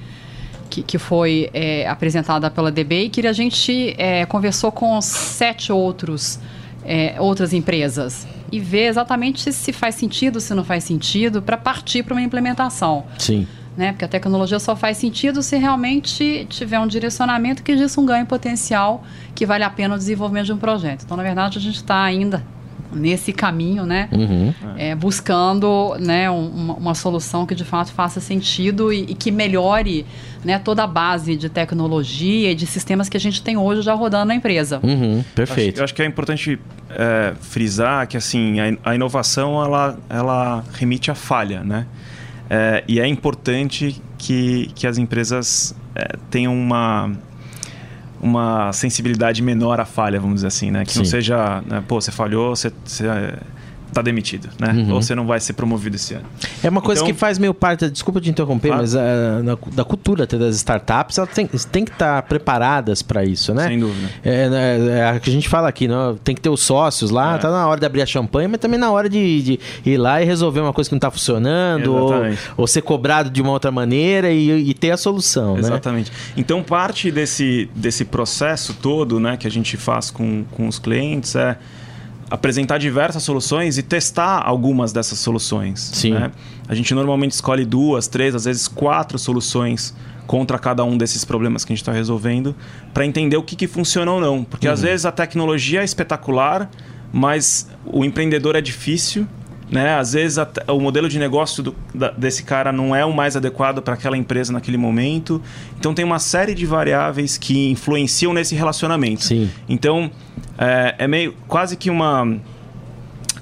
que, 0.69 0.81
que 0.81 0.97
foi 0.97 1.49
é, 1.53 1.87
apresentada 1.87 2.49
pela 2.49 2.71
The 2.71 2.83
Baker, 2.83 3.27
a 3.27 3.33
gente 3.33 3.93
é, 3.97 4.25
conversou 4.25 4.71
com 4.71 4.99
sete 5.01 5.71
outros, 5.71 6.39
é, 6.83 7.15
outras 7.19 7.53
empresas 7.53 8.25
e 8.51 8.59
ver 8.59 8.87
exatamente 8.87 9.51
se 9.51 9.73
faz 9.73 9.95
sentido, 9.95 10.39
se 10.39 10.53
não 10.53 10.63
faz 10.63 10.83
sentido, 10.83 11.41
para 11.41 11.57
partir 11.57 12.03
para 12.03 12.13
uma 12.13 12.21
implementação 12.21 13.03
Sim. 13.17 13.47
Né? 13.75 13.91
Porque 13.91 14.05
a 14.05 14.07
tecnologia 14.07 14.59
só 14.59 14.75
faz 14.75 14.97
sentido 14.97 15.41
se 15.41 15.57
realmente 15.57 16.45
tiver 16.49 16.79
um 16.79 16.87
direcionamento 16.87 17.63
que 17.63 17.75
diz 17.75 17.97
um 17.97 18.05
ganho 18.05 18.25
potencial 18.25 19.03
que 19.33 19.45
vale 19.45 19.63
a 19.63 19.69
pena 19.69 19.95
o 19.95 19.97
desenvolvimento 19.97 20.45
de 20.47 20.53
um 20.53 20.57
projeto. 20.57 21.03
Então, 21.05 21.17
na 21.17 21.23
verdade, 21.23 21.57
a 21.57 21.61
gente 21.61 21.75
está 21.77 22.03
ainda 22.03 22.43
nesse 22.91 23.33
caminho, 23.33 23.87
né? 23.87 24.07
Uhum. 24.11 24.53
É, 24.77 24.93
buscando 24.93 25.95
né, 25.99 26.29
um- 26.29 26.47
uma, 26.49 26.73
uma 26.75 26.93
solução 26.93 27.43
que 27.43 27.55
de 27.55 27.63
fato 27.63 27.91
faça 27.91 28.19
sentido 28.19 28.93
e, 28.93 29.01
e 29.01 29.15
que 29.15 29.31
melhore 29.31 30.05
né, 30.45 30.59
toda 30.59 30.83
a 30.83 30.87
base 30.87 31.35
de 31.35 31.49
tecnologia 31.49 32.51
e 32.51 32.55
de 32.55 32.67
sistemas 32.67 33.09
que 33.09 33.17
a 33.17 33.19
gente 33.19 33.41
tem 33.41 33.57
hoje 33.57 33.81
já 33.81 33.95
rodando 33.95 34.25
na 34.25 34.35
empresa. 34.35 34.79
Uhum. 34.83 35.21
Acho, 35.21 35.33
Perfeito. 35.33 35.79
eu 35.79 35.83
acho 35.83 35.95
que 35.95 36.03
é 36.03 36.05
importante 36.05 36.59
é, 36.91 37.33
frisar 37.41 38.05
que 38.07 38.15
assim 38.15 38.59
a, 38.59 38.69
in- 38.69 38.77
a 38.85 38.93
inovação 38.93 39.63
ela, 39.63 39.97
ela 40.07 40.63
remite 40.73 41.09
à 41.09 41.15
falha, 41.15 41.63
né? 41.63 41.87
É, 42.49 42.83
e 42.87 42.99
é 42.99 43.07
importante 43.07 44.01
que, 44.17 44.71
que 44.75 44.85
as 44.85 44.97
empresas 44.97 45.75
é, 45.95 46.15
tenham 46.29 46.55
uma 46.55 47.11
uma 48.21 48.71
sensibilidade 48.71 49.41
menor 49.41 49.81
à 49.81 49.85
falha, 49.85 50.17
vamos 50.17 50.35
dizer 50.35 50.47
assim, 50.47 50.71
né? 50.71 50.85
Que 50.85 50.95
não 50.95 51.03
Sim. 51.03 51.11
seja, 51.11 51.61
né, 51.67 51.83
pô, 51.85 51.99
você 51.99 52.09
falhou, 52.09 52.55
você, 52.55 52.71
você, 52.85 53.05
é, 53.05 53.37
tá 53.93 54.01
demitido, 54.01 54.49
né? 54.59 54.87
Ou 54.91 55.01
você 55.01 55.13
não 55.15 55.25
vai 55.25 55.39
ser 55.39 55.53
promovido 55.53 55.95
esse 55.95 56.13
ano. 56.15 56.25
É 56.63 56.69
uma 56.69 56.81
coisa 56.81 57.01
Então- 57.01 57.13
que 57.13 57.19
faz 57.19 57.37
meio 57.37 57.53
parte, 57.53 57.89
desculpa 57.89 58.19
te 58.19 58.29
interromper, 58.29 58.69
Claro. 58.69 58.81
mas 58.81 58.95
ah, 58.95 59.41
na- 59.43 59.57
da 59.71 59.83
cultura 59.85 60.23
até 60.25 60.37
das 60.37 60.55
startups, 60.55 61.17
elas 61.17 61.29
têm, 61.29 61.47
tem 61.47 61.85
que 61.85 61.91
estar 61.91 62.21
preparadas 62.23 63.01
para 63.01 63.23
isso, 63.23 63.53
né? 63.53 63.67
Sem 63.67 63.79
dúvida. 63.79 64.09
É, 64.23 64.49
né, 64.49 64.87
é 64.99 65.09
a 65.09 65.19
que 65.19 65.29
a 65.29 65.33
gente 65.33 65.47
fala 65.47 65.67
aqui, 65.69 65.87
né? 65.87 65.93
tem 66.23 66.33
que 66.35 66.41
ter 66.41 66.49
os 66.49 66.61
sócios 66.61 67.11
lá, 67.11 67.35
É. 67.35 67.37
tá 67.37 67.49
na 67.51 67.67
hora 67.67 67.79
de 67.79 67.85
abrir 67.85 68.01
a 68.01 68.05
champanhe, 68.05 68.47
mas 68.47 68.59
também 68.59 68.79
na 68.79 68.91
hora 68.91 69.07
de, 69.09 69.41
de 69.41 69.59
ir 69.85 69.97
lá 69.97 70.21
e 70.21 70.25
resolver 70.25 70.59
uma 70.61 70.73
coisa 70.73 70.89
que 70.89 70.95
não 70.95 70.99
tá 70.99 71.11
funcionando, 71.11 71.93
ou, 71.93 72.13
ou 72.57 72.67
ser 72.67 72.81
cobrado 72.81 73.29
de 73.29 73.41
uma 73.41 73.51
outra 73.51 73.71
maneira 73.71 74.31
e, 74.31 74.69
e 74.69 74.73
ter 74.73 74.91
a 74.91 74.97
solução, 74.97 75.53
né? 75.55 75.59
Exatamente. 75.59 76.11
Então, 76.35 76.63
parte 76.63 77.11
desse, 77.11 77.69
desse 77.75 78.05
processo 78.05 78.73
todo 78.73 79.19
né, 79.19 79.37
que 79.37 79.47
a 79.47 79.51
gente 79.51 79.77
faz 79.77 80.09
com, 80.09 80.43
com 80.51 80.67
os 80.67 80.79
clientes 80.79 81.35
é 81.35 81.57
apresentar 82.29 82.77
diversas 82.77 83.21
soluções 83.23 83.77
e 83.77 83.83
testar 83.83 84.41
algumas 84.45 84.91
dessas 84.91 85.19
soluções. 85.19 85.79
Sim. 85.93 86.11
né? 86.13 86.31
A 86.67 86.73
gente 86.75 86.93
normalmente 86.93 87.31
escolhe 87.31 87.65
duas, 87.65 88.07
três, 88.07 88.33
às 88.35 88.45
vezes 88.45 88.67
quatro 88.67 89.19
soluções 89.19 89.93
contra 90.25 90.57
cada 90.57 90.83
um 90.83 90.97
desses 90.97 91.25
problemas 91.25 91.65
que 91.65 91.73
a 91.73 91.75
gente 91.75 91.81
está 91.83 91.91
resolvendo 91.91 92.55
para 92.93 93.05
entender 93.05 93.35
o 93.37 93.43
que, 93.43 93.55
que 93.55 93.67
funciona 93.67 94.11
ou 94.11 94.21
não. 94.21 94.43
Porque 94.43 94.67
às 94.67 94.81
vezes 94.81 95.05
a 95.05 95.11
tecnologia 95.11 95.81
é 95.81 95.83
espetacular, 95.83 96.69
mas 97.11 97.69
o 97.85 98.03
empreendedor 98.05 98.55
é 98.55 98.61
difícil. 98.61 99.27
Né? 99.69 99.95
Às 99.97 100.13
vezes 100.13 100.37
a 100.37 100.47
o 100.67 100.79
modelo 100.79 101.09
de 101.09 101.17
negócio 101.17 101.63
do- 101.63 101.75
da- 101.95 102.11
desse 102.11 102.43
cara 102.43 102.71
não 102.71 102.95
é 102.95 103.03
o 103.03 103.11
mais 103.13 103.35
adequado 103.35 103.81
para 103.81 103.95
aquela 103.95 104.15
empresa 104.15 104.53
naquele 104.53 104.77
momento. 104.77 105.41
Então 105.79 105.93
tem 105.95 106.05
uma 106.05 106.19
série 106.19 106.53
de 106.53 106.65
variáveis 106.65 107.37
que 107.37 107.69
influenciam 107.71 108.33
nesse 108.33 108.53
relacionamento. 108.55 109.23
Sim. 109.23 109.49
Então 109.67 110.11
é, 110.57 110.95
é 110.99 111.07
meio 111.07 111.33
quase 111.47 111.75
que 111.77 111.89
uma 111.89 112.37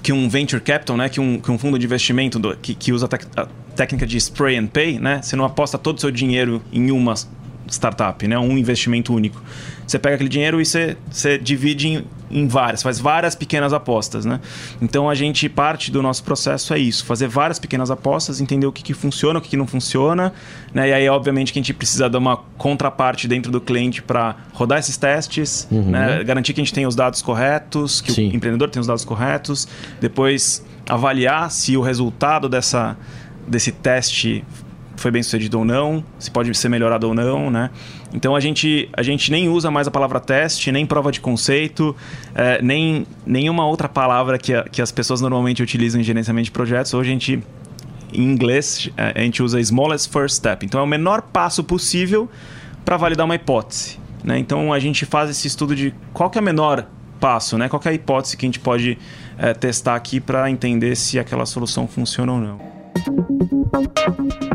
que 0.02 0.12
um 0.12 0.28
venture 0.28 0.60
capital, 0.60 0.96
né, 0.96 1.08
que 1.08 1.20
um, 1.20 1.38
que 1.38 1.48
um 1.50 1.56
fundo 1.56 1.78
de 1.78 1.86
investimento 1.86 2.36
do- 2.38 2.56
que, 2.56 2.74
que 2.74 2.90
usa 2.92 3.06
a, 3.06 3.08
tec- 3.08 3.28
a 3.36 3.46
técnica 3.76 4.04
de 4.04 4.16
spray 4.18 4.56
and 4.56 4.66
pay, 4.66 4.98
né, 4.98 5.22
você 5.22 5.36
não 5.36 5.44
aposta 5.44 5.78
todo 5.78 5.96
o 5.98 6.00
seu 6.00 6.10
dinheiro 6.10 6.60
em 6.72 6.90
uma 6.90 7.14
startup, 7.74 8.26
né, 8.26 8.38
um 8.38 8.56
investimento 8.56 9.14
único. 9.14 9.42
Você 9.86 9.98
pega 9.98 10.14
aquele 10.14 10.28
dinheiro 10.28 10.60
e 10.60 10.64
você, 10.64 10.96
você 11.10 11.36
divide 11.36 11.88
em, 11.88 12.04
em 12.30 12.46
várias, 12.46 12.82
faz 12.82 12.98
várias 12.98 13.34
pequenas 13.34 13.72
apostas, 13.72 14.24
né? 14.24 14.40
Então 14.80 15.10
a 15.10 15.14
gente 15.14 15.48
parte 15.48 15.90
do 15.90 16.00
nosso 16.00 16.22
processo 16.24 16.72
é 16.72 16.78
isso, 16.78 17.04
fazer 17.04 17.28
várias 17.28 17.58
pequenas 17.58 17.90
apostas, 17.90 18.40
entender 18.40 18.66
o 18.66 18.72
que, 18.72 18.82
que 18.82 18.94
funciona, 18.94 19.38
o 19.38 19.42
que, 19.42 19.50
que 19.50 19.56
não 19.56 19.66
funciona, 19.66 20.32
né? 20.72 20.88
E 20.88 20.92
aí 20.92 21.08
obviamente 21.08 21.52
que 21.52 21.58
a 21.58 21.62
gente 21.62 21.74
precisa 21.74 22.08
dar 22.08 22.18
uma 22.18 22.38
contraparte 22.56 23.28
dentro 23.28 23.50
do 23.50 23.60
cliente 23.60 24.02
para 24.02 24.36
rodar 24.52 24.78
esses 24.78 24.96
testes, 24.96 25.66
né? 25.70 26.22
garantir 26.24 26.54
que 26.54 26.60
a 26.60 26.64
gente 26.64 26.72
tem 26.72 26.86
os 26.86 26.94
dados 26.94 27.20
corretos, 27.20 28.00
que 28.00 28.12
Sim. 28.12 28.30
o 28.30 28.36
empreendedor 28.36 28.70
tem 28.70 28.80
os 28.80 28.86
dados 28.86 29.04
corretos, 29.04 29.68
depois 30.00 30.64
avaliar 30.88 31.50
se 31.50 31.76
o 31.76 31.82
resultado 31.82 32.48
dessa, 32.48 32.96
desse 33.46 33.72
teste 33.72 34.44
foi 35.02 35.10
bem 35.10 35.22
sucedido 35.22 35.58
ou 35.58 35.64
não, 35.64 36.02
se 36.18 36.30
pode 36.30 36.54
ser 36.54 36.68
melhorado 36.68 37.08
ou 37.08 37.14
não, 37.14 37.50
né? 37.50 37.70
Então 38.14 38.34
a 38.36 38.40
gente, 38.40 38.88
a 38.92 39.02
gente 39.02 39.30
nem 39.30 39.48
usa 39.48 39.70
mais 39.70 39.86
a 39.86 39.90
palavra 39.90 40.20
teste, 40.20 40.70
nem 40.72 40.86
prova 40.86 41.10
de 41.10 41.20
conceito, 41.20 41.94
eh, 42.34 42.60
nem 42.62 43.06
nenhuma 43.26 43.66
outra 43.66 43.88
palavra 43.88 44.38
que, 44.38 44.54
a- 44.54 44.64
que 44.64 44.80
as 44.80 44.92
pessoas 44.92 45.20
normalmente 45.20 45.62
utilizam 45.62 46.00
em 46.00 46.04
gerenciamento 46.04 46.46
de 46.46 46.50
projetos. 46.52 46.94
Hoje 46.94 47.10
a 47.10 47.12
gente, 47.12 47.42
em 48.12 48.22
inglês, 48.22 48.88
eh, 48.96 49.12
a 49.16 49.20
gente 49.20 49.42
usa 49.42 49.58
smallest 49.60 50.10
first 50.12 50.36
step. 50.36 50.64
Então 50.64 50.80
é 50.80 50.82
o 50.82 50.86
menor 50.86 51.22
passo 51.22 51.64
possível 51.64 52.28
para 52.84 52.96
validar 52.96 53.24
uma 53.26 53.34
hipótese. 53.34 53.98
Né? 54.22 54.38
Então 54.38 54.72
a 54.72 54.78
gente 54.78 55.04
faz 55.04 55.28
esse 55.30 55.48
estudo 55.48 55.74
de 55.74 55.92
qual 56.12 56.30
que 56.30 56.38
é 56.38 56.40
o 56.40 56.44
menor 56.44 56.86
passo, 57.18 57.56
né? 57.58 57.68
qual 57.68 57.80
é 57.84 57.88
a 57.88 57.92
hipótese 57.92 58.36
que 58.36 58.44
a 58.44 58.48
gente 58.48 58.60
pode 58.60 58.98
eh, 59.38 59.54
testar 59.54 59.96
aqui 59.96 60.20
para 60.20 60.48
entender 60.50 60.94
se 60.96 61.18
aquela 61.18 61.46
solução 61.46 61.88
funciona 61.88 62.32
ou 62.32 62.38
não. 62.38 64.51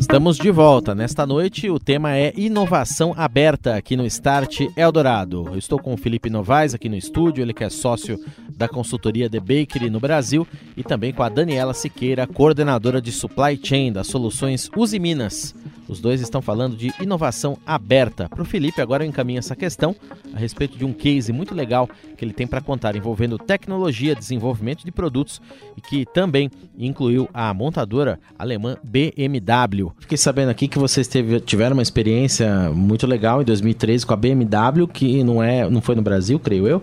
Estamos 0.00 0.36
de 0.36 0.50
volta. 0.50 0.94
Nesta 0.94 1.26
noite, 1.26 1.68
o 1.68 1.78
tema 1.78 2.16
é 2.16 2.32
inovação 2.36 3.14
aberta 3.16 3.76
aqui 3.76 3.96
no 3.96 4.06
Start 4.06 4.60
Eldorado. 4.76 5.48
Eu 5.48 5.58
estou 5.58 5.78
com 5.78 5.94
o 5.94 5.96
Felipe 5.96 6.30
Novaes 6.30 6.74
aqui 6.74 6.88
no 6.88 6.96
estúdio, 6.96 7.42
ele 7.42 7.54
que 7.54 7.64
é 7.64 7.68
sócio 7.68 8.18
da 8.56 8.68
consultoria 8.68 9.28
The 9.28 9.40
Bakery 9.40 9.90
no 9.90 10.00
Brasil, 10.00 10.46
e 10.76 10.82
também 10.82 11.12
com 11.12 11.22
a 11.22 11.28
Daniela 11.28 11.74
Siqueira, 11.74 12.26
coordenadora 12.26 13.00
de 13.00 13.12
supply 13.12 13.58
chain 13.62 13.92
das 13.92 14.06
soluções 14.06 14.70
Uzi 14.76 14.98
Minas. 14.98 15.54
Os 15.88 16.00
dois 16.00 16.20
estão 16.20 16.42
falando 16.42 16.76
de 16.76 16.92
inovação 17.00 17.56
aberta. 17.66 18.28
Para 18.28 18.42
o 18.42 18.44
Felipe, 18.44 18.80
agora 18.80 19.04
eu 19.04 19.08
encaminho 19.08 19.38
essa 19.38 19.56
questão 19.56 19.96
a 20.34 20.38
respeito 20.38 20.76
de 20.76 20.84
um 20.84 20.92
case 20.92 21.32
muito 21.32 21.54
legal 21.54 21.88
que 22.16 22.24
ele 22.24 22.32
tem 22.32 22.46
para 22.46 22.60
contar 22.60 22.94
envolvendo 22.94 23.38
tecnologia, 23.38 24.14
desenvolvimento 24.14 24.84
de 24.84 24.90
produtos 24.92 25.40
e 25.76 25.80
que 25.80 26.04
também 26.12 26.50
incluiu 26.78 27.28
a 27.32 27.52
montadora 27.54 28.20
alemã 28.38 28.76
BMW. 28.84 29.90
Fiquei 29.98 30.18
sabendo 30.18 30.50
aqui 30.50 30.68
que 30.68 30.78
vocês 30.78 31.08
teve- 31.08 31.40
tiveram 31.40 31.74
uma 31.74 31.82
experiência 31.82 32.70
muito 32.70 33.06
legal 33.06 33.40
em 33.40 33.44
2013 33.44 34.04
com 34.04 34.12
a 34.12 34.16
BMW, 34.16 34.86
que 34.86 35.22
não, 35.24 35.42
é, 35.42 35.68
não 35.70 35.80
foi 35.80 35.94
no 35.94 36.02
Brasil, 36.02 36.38
creio 36.38 36.66
eu. 36.66 36.82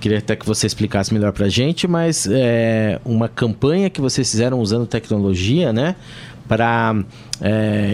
Queria 0.00 0.18
até 0.18 0.34
que 0.34 0.46
você 0.46 0.66
explicasse 0.66 1.12
melhor 1.12 1.32
pra 1.32 1.48
gente, 1.48 1.86
mas 1.86 2.26
é 2.30 2.98
uma 3.04 3.28
campanha 3.28 3.90
que 3.90 4.00
vocês 4.00 4.30
fizeram 4.30 4.58
usando 4.60 4.86
tecnologia, 4.86 5.72
né? 5.72 5.94
Para 6.50 6.96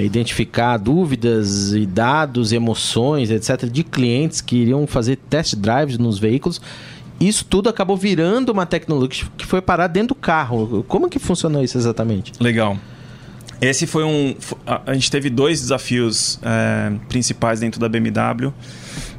identificar 0.03 0.79
dúvidas 0.79 1.75
e 1.75 1.85
dados, 1.85 2.53
emoções, 2.53 3.31
etc., 3.31 3.71
de 3.71 3.85
clientes 3.85 4.41
que 4.41 4.57
iriam 4.57 4.87
fazer 4.87 5.17
test 5.17 5.57
drives 5.57 5.99
nos 5.99 6.19
veículos. 6.19 6.61
Isso 7.21 7.45
tudo 7.45 7.69
acabou 7.69 7.99
virando 7.99 8.51
uma 8.51 8.65
tecnologia 8.65 9.27
que 9.37 9.45
foi 9.45 9.61
parar 9.61 9.89
dentro 9.89 10.09
do 10.09 10.15
carro. 10.15 10.83
Como 10.89 11.09
que 11.11 11.19
funcionou 11.19 11.63
isso 11.63 11.77
exatamente? 11.77 12.33
Legal. 12.41 12.79
Esse 13.61 13.87
foi 13.87 14.05
um. 14.05 14.35
a 14.87 14.93
gente 14.95 15.11
teve 15.11 15.31
dois 15.31 15.61
desafios 15.61 16.39
é, 16.43 16.93
principais 17.09 17.61
dentro 17.61 17.81
da 17.81 17.89
BMW, 17.89 18.53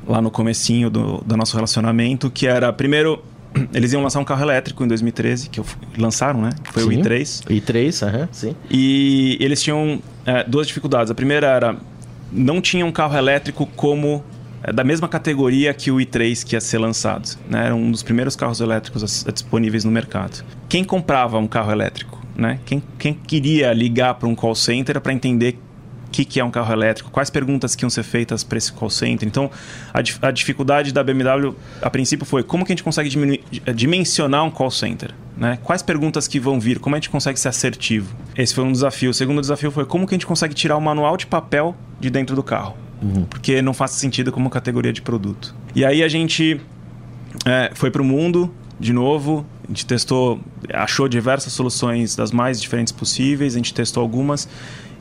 lá 0.08 0.22
no 0.22 0.30
comecinho 0.30 0.90
do, 0.90 1.24
do 1.26 1.36
nosso 1.38 1.56
relacionamento, 1.56 2.30
que 2.30 2.46
era, 2.46 2.72
primeiro, 2.72 3.24
eles 3.74 3.94
iam 3.94 4.02
lançar 4.02 4.20
um 4.20 4.26
carro 4.26 4.44
elétrico 4.44 4.84
em 4.84 4.88
2013, 4.88 5.50
que 5.50 5.62
lançaram, 5.98 6.42
né? 6.42 6.50
Foi 6.72 6.84
Sim. 6.84 6.90
o 6.90 6.92
i3. 6.92 7.44
i3, 7.50 8.08
aham, 8.08 8.30
sim. 8.32 8.56
E 8.70 9.38
eles 9.40 9.62
tinham 9.62 10.02
é, 10.26 10.44
duas 10.44 10.68
dificuldades. 10.68 11.12
A 11.12 11.16
primeira 11.16 11.48
era, 11.48 11.76
não 12.32 12.62
tinha 12.62 12.86
um 12.86 12.92
carro 12.92 13.18
elétrico 13.18 13.66
como 13.76 14.24
é, 14.64 14.72
da 14.72 14.84
mesma 14.84 15.08
categoria 15.08 15.74
que 15.74 15.92
o 15.92 15.98
i3 15.98 16.46
que 16.46 16.56
ia 16.56 16.62
ser 16.62 16.78
lançado. 16.78 17.38
Né? 17.50 17.66
Era 17.66 17.76
um 17.76 17.92
dos 17.92 18.04
primeiros 18.04 18.36
carros 18.36 18.60
elétricos 18.60 19.26
disponíveis 19.32 19.84
no 19.84 19.92
mercado. 19.92 20.44
Quem 20.68 20.84
comprava 20.84 21.38
um 21.38 21.48
carro 21.48 21.72
elétrico? 21.72 22.22
Né? 22.36 22.60
Quem, 22.66 22.84
quem 23.00 23.14
queria 23.14 23.74
ligar 23.74 24.16
para 24.16 24.28
um 24.28 24.36
call 24.36 24.56
center 24.56 25.00
para 25.02 25.14
entender 25.14 25.60
o 26.08 26.10
que, 26.10 26.26
que 26.26 26.40
é 26.40 26.44
um 26.44 26.50
carro 26.50 26.72
elétrico, 26.72 27.12
quais 27.12 27.30
perguntas 27.30 27.76
que 27.76 27.84
iam 27.84 27.90
ser 27.90 28.04
feitas 28.04 28.44
para 28.44 28.58
esse 28.58 28.72
call 28.72 28.90
center. 28.90 29.28
Então, 29.28 29.52
a, 29.94 30.00
a 30.28 30.32
dificuldade 30.32 30.94
da 30.94 31.04
BMW, 31.04 31.54
a 31.82 31.90
princípio, 31.90 32.26
foi 32.26 32.44
como 32.44 32.66
que 32.66 32.72
a 32.72 32.76
gente 32.76 32.84
consegue 32.84 33.42
eh, 33.66 33.74
dimensionar 33.74 34.44
um 34.44 34.50
call 34.50 34.72
center? 34.72 35.14
Né? 35.36 35.60
Quais 35.64 35.84
perguntas 35.84 36.28
que 36.28 36.40
vão 36.40 36.60
vir? 36.60 36.80
Como 36.80 36.96
a 36.96 36.98
gente 36.98 37.10
consegue 37.10 37.40
ser 37.40 37.50
assertivo? 37.50 38.16
Esse 38.36 38.56
foi 38.56 38.64
um 38.64 38.72
desafio. 38.72 39.12
O 39.12 39.14
segundo 39.14 39.40
desafio 39.40 39.70
foi 39.70 39.86
como 39.86 40.08
que 40.08 40.16
a 40.16 40.18
gente 40.18 40.26
consegue 40.26 40.56
tirar 40.56 40.78
o 40.78 40.82
manual 40.82 41.16
de 41.16 41.28
papel 41.28 41.76
de 42.00 42.10
dentro 42.10 42.36
do 42.36 42.42
carro? 42.42 42.76
Porque 43.30 43.62
não 43.62 43.74
faz 43.74 43.92
sentido 43.92 44.32
como 44.32 44.50
categoria 44.50 44.92
de 44.92 45.02
produto. 45.02 45.54
E 45.76 45.86
aí 45.86 46.02
a 46.02 46.08
gente 46.08 46.60
é, 47.46 47.72
foi 47.76 47.92
para 47.92 48.02
o 48.02 48.06
mundo 48.06 48.52
de 48.80 48.94
novo. 48.94 49.46
A 49.66 49.68
gente 49.68 49.86
testou, 49.86 50.40
achou 50.74 51.08
diversas 51.08 51.54
soluções 51.54 52.16
das 52.16 52.32
mais 52.32 52.60
diferentes 52.60 52.92
possíveis. 52.92 53.54
A 53.54 53.58
gente 53.58 53.74
testou 53.74 54.02
algumas. 54.02 54.48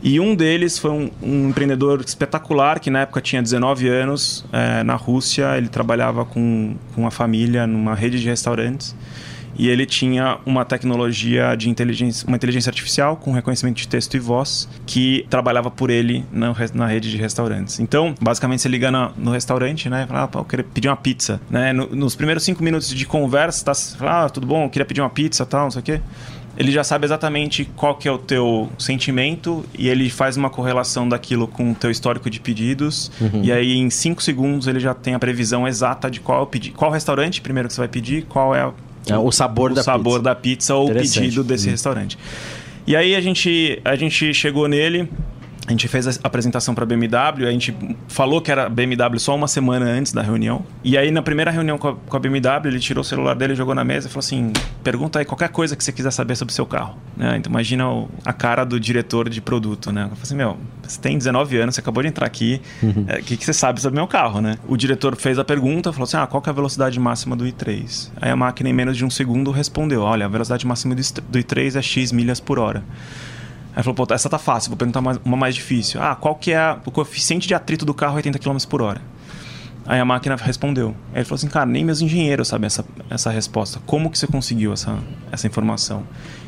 E 0.03 0.21
um 0.21 0.35
deles 0.35 0.79
foi 0.79 0.91
um, 0.91 1.11
um 1.23 1.49
empreendedor 1.49 2.01
espetacular 2.07 2.79
que 2.81 2.91
na 2.91 3.01
época 3.01 3.21
tinha 3.21 3.43
19 3.43 3.89
anos 3.89 4.45
é, 4.53 4.83
na 4.83 4.95
Rússia. 4.95 5.57
Ele 5.57 5.69
trabalhava 5.69 6.25
com, 6.25 6.77
com 6.95 7.01
uma 7.03 7.11
família 7.11 7.67
numa 7.67 7.95
rede 7.95 8.21
de 8.21 8.29
restaurantes. 8.29 8.95
E 9.59 9.69
ele 9.71 9.87
tinha 9.87 10.37
uma 10.45 10.67
tecnologia 10.67 11.57
de 11.57 11.71
inteligência, 11.71 12.29
uma 12.29 12.37
inteligência 12.37 12.69
artificial 12.69 13.17
com 13.17 13.33
reconhecimento 13.33 13.77
de 13.79 13.89
texto 13.89 14.15
e 14.15 14.19
voz 14.21 14.69
que 14.85 15.25
trabalhava 15.31 15.71
por 15.71 15.89
ele 15.89 16.27
na, 16.31 16.55
na 16.75 16.87
rede 16.87 17.11
de 17.11 17.17
restaurantes. 17.17 17.81
Então, 17.81 18.15
basicamente, 18.21 18.61
você 18.61 18.69
liga 18.69 18.91
na- 18.91 19.13
no 19.17 19.31
restaurante, 19.31 19.89
né? 19.89 20.05
Fala, 20.07 20.29
ah, 20.31 20.39
eu 20.39 20.45
queria 20.45 20.63
pedir 20.63 20.89
uma 20.89 20.97
pizza. 20.97 21.41
Né? 21.49 21.73
No- 21.73 21.89
nos 21.97 22.15
primeiros 22.15 22.45
cinco 22.45 22.63
minutos 22.63 22.91
de 22.91 23.07
conversa, 23.07 23.65
tá, 23.65 23.75
fala, 23.75 24.27
ah, 24.27 24.29
tudo 24.29 24.47
bom, 24.47 24.65
eu 24.65 24.69
queria 24.69 24.85
pedir 24.85 25.01
uma 25.01 25.09
pizza 25.09 25.47
tal, 25.47 25.63
não 25.65 25.71
sei 25.71 25.81
o 25.81 25.83
quê. 25.83 26.01
Ele 26.59 26.73
já 26.73 26.83
sabe 26.83 27.05
exatamente 27.05 27.65
qual 27.77 27.95
que 27.97 28.09
é 28.09 28.13
o 28.13 28.17
teu 28.19 28.71
sentimento 28.79 29.65
e 29.79 29.89
ele 29.89 30.09
faz 30.09 30.37
uma 30.37 30.49
correlação 30.49 31.07
daquilo 31.09 31.47
com 31.47 31.73
o 31.73 31.75
teu 31.75 31.91
histórico 31.91 32.31
de 32.31 32.41
pedidos. 32.41 33.11
E 33.43 33.53
aí, 33.53 33.77
em 33.77 33.91
cinco 33.91 34.23
segundos, 34.23 34.67
ele 34.67 34.81
já 34.81 34.95
tem 34.95 35.15
a 35.15 35.19
previsão 35.19 35.69
exata 35.69 36.11
de 36.11 36.19
qual 36.21 36.41
é 36.41 36.43
o 36.43 36.47
pedi 36.47 36.71
qual 36.71 36.91
restaurante 36.91 37.41
primeiro 37.43 37.69
que 37.69 37.75
você 37.75 37.81
vai 37.83 37.89
pedir, 37.89 38.25
qual 38.25 38.55
é 38.55 38.73
É, 39.09 39.17
o 39.19 39.31
sabor 39.31 39.71
o 39.73 39.75
da 39.75 39.83
sabor 39.83 40.15
pizza. 40.15 40.23
da 40.23 40.35
pizza 40.35 40.75
ou 40.75 40.91
o 40.91 40.95
pedido 40.95 41.45
desse 41.45 41.67
Uhum. 41.67 41.71
restaurante. 41.73 42.19
E 42.87 42.97
aí 42.97 43.15
a 43.15 43.21
gente, 43.21 43.81
a 43.85 43.95
gente 43.97 44.33
chegou 44.33 44.67
nele 44.67 45.09
A 45.67 45.71
gente 45.73 45.89
fez 45.89 46.07
a 46.07 46.13
apresentação 46.23 46.75
para 46.75 46.85
a 46.85 46.87
BMW, 46.87 47.47
a 47.47 47.51
gente 47.51 47.77
falou 48.07 48.41
que 48.41 48.53
era 48.53 48.69
BMW 48.69 49.19
só 49.19 49.35
uma 49.35 49.49
semana 49.49 49.87
antes 49.87 50.13
da 50.13 50.23
reunião. 50.23 50.65
E 50.85 50.97
aí, 50.97 51.11
na 51.11 51.23
primeira 51.23 51.51
reunião 51.51 51.77
com 51.77 51.89
a, 51.89 51.95
com 51.95 52.17
a 52.17 52.21
BMW, 52.21 52.69
ele 52.69 52.79
tirou 52.79 53.03
o 53.03 53.05
celular 53.05 53.35
dele, 53.35 53.55
jogou 53.55 53.75
na 53.75 53.83
mesa 53.83 54.07
e 54.07 54.11
falou 54.11 54.21
assim: 54.21 54.53
pergunta 54.85 55.19
aí 55.19 55.25
qualquer 55.25 55.49
coisa 55.49 55.75
que 55.75 55.83
você 55.83 55.91
quiser 55.91 56.13
saber 56.13 56.37
sobre 56.37 56.53
o 56.53 56.55
seu 56.55 56.67
carro. 56.67 56.97
Né? 57.17 57.37
Então, 57.39 57.51
imagina 57.51 57.91
o, 57.91 58.09
a 58.25 58.33
cara 58.33 58.65
do 58.65 58.79
diretor 58.79 59.29
de 59.29 59.41
produto, 59.41 59.91
né? 59.91 60.03
Eu 60.03 60.11
falei 60.11 60.23
assim: 60.23 60.37
meu, 60.37 60.57
você 60.83 61.01
tem 61.01 61.19
19 61.19 61.59
anos, 61.59 61.75
você 61.75 61.81
acabou 61.81 62.01
de 62.03 62.09
entrar 62.09 62.27
aqui, 62.27 62.61
o 62.81 62.87
uhum. 62.87 63.05
é, 63.09 63.21
que, 63.21 63.37
que 63.37 63.45
você 63.45 63.53
sabe 63.53 63.81
sobre 63.81 63.99
o 63.99 64.01
meu 64.01 64.07
carro, 64.07 64.41
né? 64.41 64.59
O 64.69 64.77
diretor 64.77 65.17
fez 65.17 65.37
a 65.37 65.45
pergunta, 65.45 65.93
falou 65.93 66.05
assim: 66.05 66.17
ah, 66.17 66.29
qual 66.29 66.41
é 66.47 66.51
a 66.51 66.53
velocidade 66.53 66.99
máxima 67.01 67.35
do 67.35 67.45
i3? 67.45 68.11
Aí 68.21 68.31
a 68.31 68.37
máquina, 68.37 68.71
em 68.71 68.73
menos 68.73 68.97
de 68.97 69.05
um 69.05 69.11
segundo, 69.11 69.51
respondeu: 69.51 70.03
olha, 70.03 70.27
a 70.27 70.29
velocidade 70.29 70.65
máxima 70.65 70.95
do 70.95 71.03
i3 71.41 71.77
é 71.77 71.83
x 71.83 72.13
milhas 72.13 72.39
por 72.39 72.61
hora. 72.61 72.85
Aí 73.77 73.83
falou, 73.83 73.95
pô, 73.95 74.15
essa 74.15 74.31
tá 74.31 74.39
fácil, 74.39 74.71
vou 74.71 74.79
perguntar 74.79 75.01
uma 75.01 75.37
mais 75.37 75.55
difícil. 75.55 76.01
Ah, 76.03 76.17
qual 76.17 76.35
que 76.35 76.51
é 76.51 76.79
o 76.87 76.91
coeficiente 76.91 77.47
de 77.47 77.55
atrito 77.55 77.85
do 77.85 77.93
carro 77.93 78.17
80 78.17 78.39
km 78.39 78.57
por 78.67 78.81
hora? 78.81 79.03
Aí 79.85 80.01
a 80.01 80.05
máquina 80.05 80.35
respondeu. 80.35 80.97
Aí 81.13 81.19
ele 81.19 81.25
falou 81.27 81.37
assim, 81.37 81.49
cara, 81.49 81.67
nem 81.67 81.85
meus 81.85 82.01
engenheiros 82.01 82.49
sabem 82.49 82.67
essa, 82.67 82.85
essa 83.11 83.31
resposta. 83.31 83.79
Como 83.85 84.11
que 84.11 84.19
você 84.19 84.27
conseguiu 84.27 84.73
essa, 84.73 84.99
essa 85.31 85.47
informação? 85.47 86.05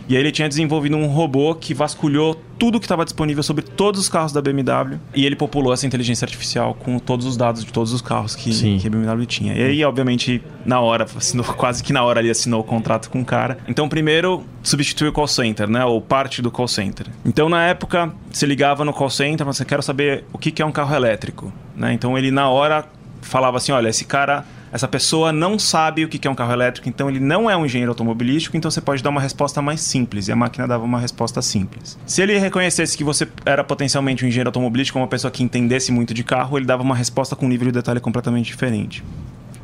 E 0.09 0.17
aí 0.17 0.23
ele 0.23 0.33
tinha 0.33 0.49
desenvolvido 0.49 0.97
um 0.97 1.07
robô 1.07 1.55
que 1.55 1.75
vasculhou 1.75 2.35
tudo 2.59 2.81
que 2.81 2.87
estava 2.87 3.05
disponível 3.05 3.43
sobre 3.43 3.63
todos 3.63 4.01
os 4.01 4.09
carros 4.09 4.33
da 4.33 4.41
BMW 4.41 4.99
e 5.15 5.27
ele 5.27 5.37
populou 5.37 5.73
essa 5.73 5.87
inteligência 5.87 6.25
artificial 6.25 6.75
com 6.75 6.99
todos 6.99 7.27
os 7.27 7.37
dados 7.37 7.63
de 7.63 7.71
todos 7.71 7.93
os 7.93 8.01
carros 8.01 8.35
que, 8.35 8.51
que 8.51 8.87
a 8.87 8.91
BMW 8.91 9.27
tinha. 9.27 9.55
E 9.55 9.63
aí, 9.63 9.85
obviamente, 9.85 10.43
na 10.65 10.81
hora, 10.81 11.05
assinou, 11.05 11.45
quase 11.55 11.85
que 11.85 11.93
na 11.93 12.03
hora 12.03 12.21
ali 12.21 12.31
assinou 12.31 12.61
o 12.61 12.65
contrato 12.65 13.11
com 13.11 13.21
o 13.21 13.25
cara. 13.25 13.59
Então, 13.69 13.87
primeiro, 13.87 14.45
substituiu 14.63 15.11
o 15.11 15.13
call 15.13 15.29
center, 15.29 15.69
né? 15.69 15.85
Ou 15.85 16.01
parte 16.01 16.41
do 16.41 16.51
call 16.51 16.69
center. 16.69 17.07
Então, 17.25 17.51
na 17.51 17.67
época, 17.67 18.11
você 18.33 18.47
ligava 18.47 18.87
no 18.87 18.95
call 18.95 19.11
center, 19.11 19.47
você 19.47 19.65
quer 19.65 19.83
saber 19.83 20.25
o 20.33 20.39
que 20.39 20.63
é 20.63 20.65
um 20.65 20.73
carro 20.73 20.97
elétrico, 20.97 21.53
né? 21.77 21.93
Então, 21.93 22.17
ele 22.17 22.31
na 22.31 22.49
hora 22.49 22.87
falava 23.21 23.59
assim, 23.59 23.73
olha, 23.73 23.89
esse 23.89 24.07
cara 24.07 24.45
essa 24.73 24.87
pessoa 24.87 25.33
não 25.33 25.59
sabe 25.59 26.05
o 26.05 26.09
que 26.09 26.27
é 26.27 26.31
um 26.31 26.35
carro 26.35 26.53
elétrico, 26.53 26.89
então 26.89 27.09
ele 27.09 27.21
não 27.21 27.51
é 27.51 27.57
um 27.57 27.65
engenheiro 27.65 27.91
automobilístico, 27.91 28.57
então 28.57 28.71
você 28.71 28.81
pode 28.81 29.03
dar 29.03 29.11
uma 29.11 29.21
resposta 29.21 29.63
mais 29.63 29.81
simples. 29.81 30.29
E 30.29 30.33
a 30.33 30.37
máquina 30.37 30.67
dava 30.67 30.85
uma 30.85 31.01
resposta 31.01 31.41
simples. 31.41 31.99
Se 32.07 32.23
ele 32.23 32.39
reconhecesse 32.39 32.97
que 32.97 33.05
você 33.05 33.27
era 33.45 33.65
potencialmente 33.65 34.25
um 34.25 34.29
engenheiro 34.29 34.49
automobilístico, 34.49 34.99
uma 34.99 35.09
pessoa 35.09 35.31
que 35.31 35.43
entendesse 35.43 35.91
muito 35.93 36.13
de 36.13 36.23
carro, 36.23 36.59
ele 36.59 36.67
dava 36.67 36.83
uma 36.83 36.95
resposta 36.95 37.35
com 37.35 37.47
um 37.47 37.49
nível 37.49 37.67
de 37.67 37.73
detalhe 37.73 38.01
completamente 38.01 38.47
diferente. 38.47 39.03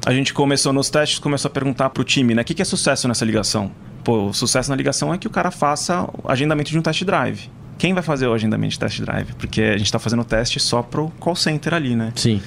A 0.07 0.13
gente 0.13 0.35
começou 0.35 0.73
nos 0.73 0.91
testes, 0.91 1.19
começou 1.19 1.49
a 1.49 1.53
perguntar 1.53 1.91
para 1.91 2.01
o 2.01 2.05
time, 2.05 2.35
né? 2.35 2.43
O 2.43 2.45
que 2.45 2.61
é 2.61 2.65
sucesso 2.65 3.09
nessa 3.09 3.25
ligação? 3.25 3.71
Pô, 4.03 4.27
o 4.27 4.35
sucesso 4.35 4.69
na 4.69 4.77
ligação 4.77 5.15
é 5.15 5.19
que 5.19 5.27
o 5.27 5.31
cara 5.31 5.51
faça 5.51 6.07
o 6.23 6.31
agendamento 6.31 6.71
de 6.71 6.79
um 6.79 6.83
test 6.83 7.03
drive. 7.05 7.49
Quem 7.79 7.95
vai 7.95 8.03
fazer 8.03 8.27
o 8.27 8.35
agendamento 8.35 8.73
de 8.73 8.79
test 8.79 9.01
drive? 9.01 9.33
Porque 9.35 9.63
a 9.63 9.79
gente 9.79 9.87
está 9.87 9.99
fazendo 9.99 10.21
o 10.21 10.25
teste 10.25 10.61
só 10.61 10.83
pro 10.83 11.11
call 11.19 11.35
center 11.35 11.73
ali, 11.73 11.97
né? 11.97 12.13
Sim. 12.15 12.41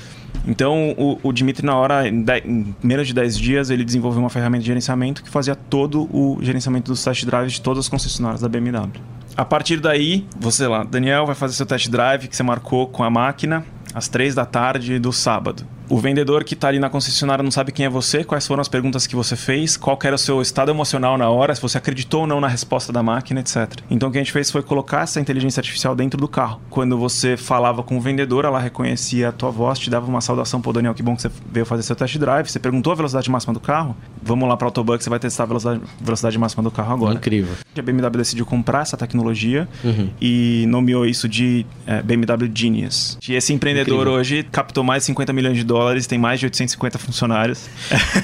Então, 0.46 0.96
o, 0.98 1.20
o 1.24 1.34
Dimitri, 1.34 1.66
na 1.66 1.76
hora, 1.76 2.08
em, 2.08 2.22
de, 2.22 2.38
em, 2.40 2.76
menos 2.84 3.08
de 3.08 3.14
10 3.14 3.38
dias, 3.38 3.70
ele 3.70 3.84
desenvolveu 3.84 4.20
uma 4.20 4.30
ferramenta 4.30 4.62
de 4.62 4.68
gerenciamento 4.68 5.24
que 5.24 5.30
fazia 5.30 5.56
todo 5.56 6.04
o 6.12 6.38
gerenciamento 6.42 6.92
dos 6.92 7.04
test 7.04 7.26
drives 7.26 7.54
de 7.54 7.62
todas 7.62 7.86
as 7.86 7.90
concessionárias 7.90 8.42
da 8.42 8.50
BMW. 8.50 9.02
A 9.36 9.46
partir 9.46 9.80
daí, 9.80 10.26
você 10.40 10.68
lá, 10.68 10.84
Daniel 10.84 11.26
vai 11.26 11.36
fazer 11.36 11.54
seu 11.54 11.66
test 11.66 11.90
drive 11.90 12.28
que 12.28 12.36
você 12.36 12.44
marcou 12.44 12.88
com 12.88 13.04
a 13.04 13.10
máquina 13.10 13.64
às 13.94 14.08
3 14.08 14.34
da 14.36 14.46
tarde 14.46 15.00
do 15.00 15.14
sábado. 15.14 15.64
O 15.90 15.98
vendedor 15.98 16.44
que 16.44 16.54
está 16.54 16.68
ali 16.68 16.80
na 16.80 16.90
concessionária 16.90 17.42
não 17.42 17.52
sabe 17.52 17.72
quem 17.72 17.86
é 17.86 17.90
você, 17.90 18.24
quais 18.24 18.46
foram 18.46 18.62
as 18.62 18.68
perguntas 18.68 19.08
que 19.08 19.16
você 19.16 19.36
fez, 19.36 19.78
qual 19.78 19.98
era 20.04 20.16
o 20.16 20.18
seu 20.18 20.42
estado 20.42 20.70
emocional 20.70 21.18
na 21.18 21.30
hora, 21.30 21.56
se 21.56 21.62
você 21.62 21.78
acreditou 21.78 22.22
ou 22.22 22.28
não 22.28 22.42
na 22.42 22.48
resposta 22.48 22.92
da 22.92 23.02
máquina, 23.02 23.40
etc. 23.40 23.80
Então 23.90 24.10
o 24.10 24.12
que 24.12 24.18
a 24.18 24.22
gente 24.22 24.32
fez 24.32 24.52
foi 24.52 24.62
colocar 24.62 25.04
essa 25.04 25.20
inteligência 25.20 25.62
artificial 25.62 25.96
dentro 25.96 26.20
do 26.20 26.28
carro. 26.28 26.60
Quando 26.70 26.98
você 26.98 27.38
falava 27.38 27.84
com 27.84 27.98
o 27.98 28.02
vendedor, 28.02 28.44
ela 28.44 28.60
reconhecia 28.60 29.30
a 29.30 29.32
tua 29.32 29.50
voz, 29.50 29.80
te 29.80 29.90
dava 29.90 30.08
uma 30.08 30.22
saudação, 30.22 30.62
pô 30.62 30.74
Daniel, 30.74 30.94
que 30.94 31.02
bom 31.02 31.16
que 31.16 31.22
você 31.22 31.32
veio 31.52 31.66
fazer 31.66 31.84
seu 31.84 31.96
test 31.96 32.18
drive, 32.18 32.50
você 32.50 32.60
perguntou 32.60 32.92
a 32.92 32.96
velocidade 32.96 33.30
máxima 33.30 33.54
do 33.54 33.60
carro, 33.60 33.96
vamos 34.22 34.48
lá 34.48 34.58
para 34.58 34.66
o 34.66 34.68
Autobahn 34.68 34.98
que 34.98 35.04
você 35.04 35.10
vai 35.10 35.20
testar 35.20 35.44
a 35.44 35.46
velocidade, 35.48 35.82
velocidade 36.02 36.38
máxima 36.38 36.64
do 36.64 36.72
carro 36.72 36.94
agora. 36.94 37.16
Incrível. 37.16 37.56
A 37.78 37.82
BMW 37.82 38.10
decidiu 38.18 38.46
comprar 38.46 38.82
essa 38.82 38.98
tecnologia 38.98 39.68
uhum. 39.84 40.10
e 40.20 40.66
nomeou 40.68 41.06
isso 41.06 41.30
de 41.30 41.66
é, 41.86 42.02
BMW 42.02 42.52
Genius. 42.54 43.18
E 43.28 43.34
esse 43.34 43.54
empreendedor 43.54 44.00
Incrível. 44.00 44.20
hoje 44.20 44.44
captou 44.44 44.84
mais 44.84 45.04
de 45.04 45.08
50 45.08 45.32
milhões 45.32 45.56
de 45.56 45.64
dólares, 45.64 45.77
tem 46.08 46.18
mais 46.18 46.40
de 46.40 46.46
850 46.46 46.98
funcionários. 46.98 47.70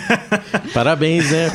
Parabéns, 0.73 1.31
né? 1.31 1.49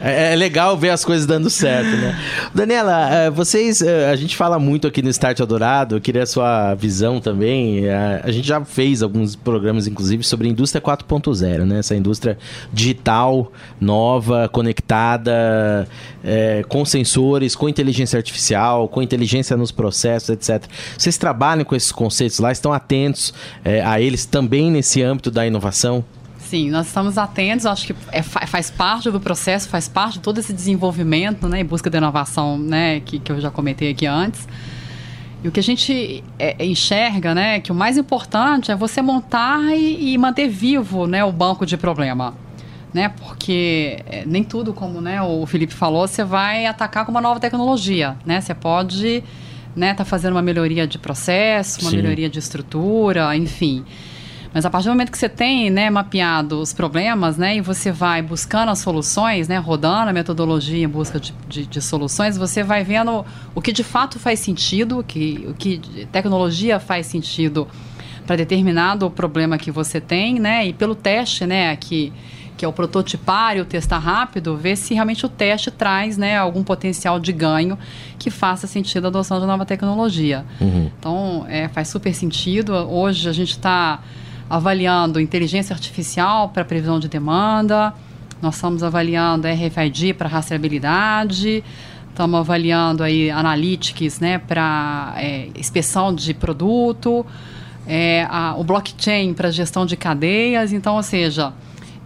É, 0.00 0.32
é, 0.32 0.36
legal 0.36 0.76
ver 0.76 0.90
as 0.90 1.04
coisas 1.04 1.26
dando 1.26 1.50
certo, 1.50 1.90
né? 1.96 2.18
Daniela, 2.54 3.10
é, 3.10 3.30
vocês, 3.30 3.82
é, 3.82 4.10
a 4.10 4.16
gente 4.16 4.36
fala 4.36 4.58
muito 4.58 4.86
aqui 4.86 5.02
no 5.02 5.08
Start 5.08 5.38
Eldorado, 5.38 5.96
eu 5.96 6.00
queria 6.00 6.22
a 6.22 6.26
sua 6.26 6.74
visão 6.74 7.20
também. 7.20 7.88
A 8.22 8.30
gente 8.30 8.46
já 8.46 8.64
fez 8.64 9.02
alguns 9.02 9.36
programas, 9.36 9.86
inclusive, 9.86 10.22
sobre 10.22 10.48
a 10.48 10.50
indústria 10.50 10.80
4.0, 10.80 11.64
né? 11.64 11.78
Essa 11.78 11.94
indústria 11.94 12.38
digital, 12.72 13.52
nova, 13.80 14.48
conectada, 14.48 15.86
é, 16.24 16.64
com 16.68 16.84
sensores, 16.84 17.54
com 17.54 17.68
inteligência 17.68 18.16
artificial, 18.16 18.88
com 18.88 19.02
inteligência 19.02 19.56
nos 19.56 19.70
processos, 19.70 20.30
etc. 20.30 20.64
Vocês 20.96 21.16
trabalham 21.16 21.64
com 21.64 21.74
esses 21.74 21.92
conceitos 21.92 22.38
lá, 22.38 22.50
estão 22.52 22.72
atentos 22.72 23.32
é, 23.64 23.82
a 23.82 24.00
eles 24.00 24.26
também 24.26 24.70
nesse 24.70 25.02
âmbito 25.02 25.15
da 25.30 25.46
inovação? 25.46 26.04
Sim, 26.38 26.70
nós 26.70 26.86
estamos 26.86 27.18
atentos, 27.18 27.66
acho 27.66 27.88
que 27.88 27.94
é, 28.12 28.22
faz 28.22 28.70
parte 28.70 29.10
do 29.10 29.18
processo, 29.18 29.68
faz 29.68 29.88
parte 29.88 30.14
de 30.14 30.20
todo 30.20 30.38
esse 30.38 30.52
desenvolvimento 30.52 31.48
né, 31.48 31.60
em 31.60 31.64
busca 31.64 31.90
de 31.90 31.96
inovação 31.96 32.56
né, 32.56 33.00
que, 33.00 33.18
que 33.18 33.32
eu 33.32 33.40
já 33.40 33.50
comentei 33.50 33.90
aqui 33.90 34.06
antes. 34.06 34.46
E 35.42 35.48
o 35.48 35.50
que 35.50 35.58
a 35.58 35.62
gente 35.62 36.22
é, 36.38 36.64
enxerga, 36.64 37.34
né, 37.34 37.58
que 37.58 37.72
o 37.72 37.74
mais 37.74 37.98
importante 37.98 38.70
é 38.70 38.76
você 38.76 39.02
montar 39.02 39.60
e, 39.76 40.12
e 40.12 40.18
manter 40.18 40.48
vivo 40.48 41.08
né, 41.08 41.24
o 41.24 41.32
banco 41.32 41.66
de 41.66 41.76
problema. 41.76 42.34
Né, 42.94 43.08
porque 43.08 43.98
é, 44.06 44.24
nem 44.24 44.44
tudo, 44.44 44.72
como 44.72 45.00
né, 45.00 45.20
o 45.20 45.44
Felipe 45.46 45.74
falou, 45.74 46.06
você 46.06 46.22
vai 46.22 46.64
atacar 46.64 47.04
com 47.04 47.10
uma 47.10 47.20
nova 47.20 47.40
tecnologia. 47.40 48.16
Né? 48.24 48.40
Você 48.40 48.54
pode 48.54 49.16
estar 49.16 49.26
né, 49.74 49.94
tá 49.94 50.04
fazendo 50.04 50.32
uma 50.32 50.42
melhoria 50.42 50.86
de 50.86 50.96
processo, 50.96 51.80
uma 51.80 51.90
Sim. 51.90 51.96
melhoria 51.96 52.30
de 52.30 52.38
estrutura, 52.38 53.36
enfim. 53.36 53.84
Mas 54.56 54.64
a 54.64 54.70
partir 54.70 54.86
do 54.86 54.92
momento 54.92 55.12
que 55.12 55.18
você 55.18 55.28
tem 55.28 55.68
né, 55.68 55.90
mapeado 55.90 56.58
os 56.58 56.72
problemas, 56.72 57.36
né, 57.36 57.56
e 57.56 57.60
você 57.60 57.92
vai 57.92 58.22
buscando 58.22 58.70
as 58.70 58.78
soluções, 58.78 59.48
né, 59.48 59.58
rodando 59.58 60.08
a 60.08 60.14
metodologia 60.14 60.82
em 60.82 60.88
busca 60.88 61.20
de, 61.20 61.34
de, 61.46 61.66
de 61.66 61.82
soluções, 61.82 62.38
você 62.38 62.62
vai 62.62 62.82
vendo 62.82 63.22
o 63.54 63.60
que 63.60 63.70
de 63.70 63.84
fato 63.84 64.18
faz 64.18 64.40
sentido, 64.40 65.04
que, 65.06 65.44
o 65.46 65.52
que 65.52 66.06
tecnologia 66.10 66.80
faz 66.80 67.04
sentido 67.04 67.68
para 68.26 68.34
determinado 68.34 69.10
problema 69.10 69.58
que 69.58 69.70
você 69.70 70.00
tem, 70.00 70.40
né, 70.40 70.66
e 70.66 70.72
pelo 70.72 70.94
teste, 70.94 71.44
né, 71.44 71.76
que 71.76 72.10
que 72.56 72.64
é 72.64 72.68
o 72.68 72.72
prototipário, 72.72 73.66
testar 73.66 73.98
rápido, 73.98 74.56
ver 74.56 74.76
se 74.76 74.94
realmente 74.94 75.26
o 75.26 75.28
teste 75.28 75.70
traz 75.70 76.16
né, 76.16 76.38
algum 76.38 76.64
potencial 76.64 77.20
de 77.20 77.30
ganho 77.30 77.78
que 78.18 78.30
faça 78.30 78.66
sentido 78.66 79.04
a 79.04 79.08
adoção 79.08 79.38
de 79.38 79.44
nova 79.44 79.66
tecnologia. 79.66 80.42
Uhum. 80.58 80.90
Então, 80.98 81.44
é, 81.50 81.68
faz 81.68 81.88
super 81.88 82.14
sentido. 82.14 82.72
Hoje 82.72 83.28
a 83.28 83.32
gente 83.34 83.50
está 83.50 84.00
avaliando 84.48 85.20
inteligência 85.20 85.74
artificial 85.74 86.48
para 86.48 86.64
previsão 86.64 86.98
de 86.98 87.08
demanda, 87.08 87.92
nós 88.40 88.54
estamos 88.56 88.82
avaliando 88.82 89.48
RFID 89.48 90.14
para 90.14 90.28
rastreabilidade, 90.28 91.64
estamos 92.08 92.40
avaliando 92.40 93.02
aí 93.02 93.30
analytics 93.30 94.20
né, 94.20 94.38
para 94.38 95.14
é, 95.16 95.48
inspeção 95.56 96.14
de 96.14 96.32
produto, 96.34 97.24
é, 97.86 98.26
a, 98.28 98.54
o 98.56 98.64
blockchain 98.64 99.32
para 99.34 99.50
gestão 99.50 99.86
de 99.86 99.96
cadeias, 99.96 100.72
então, 100.72 100.96
ou 100.96 101.02
seja, 101.02 101.52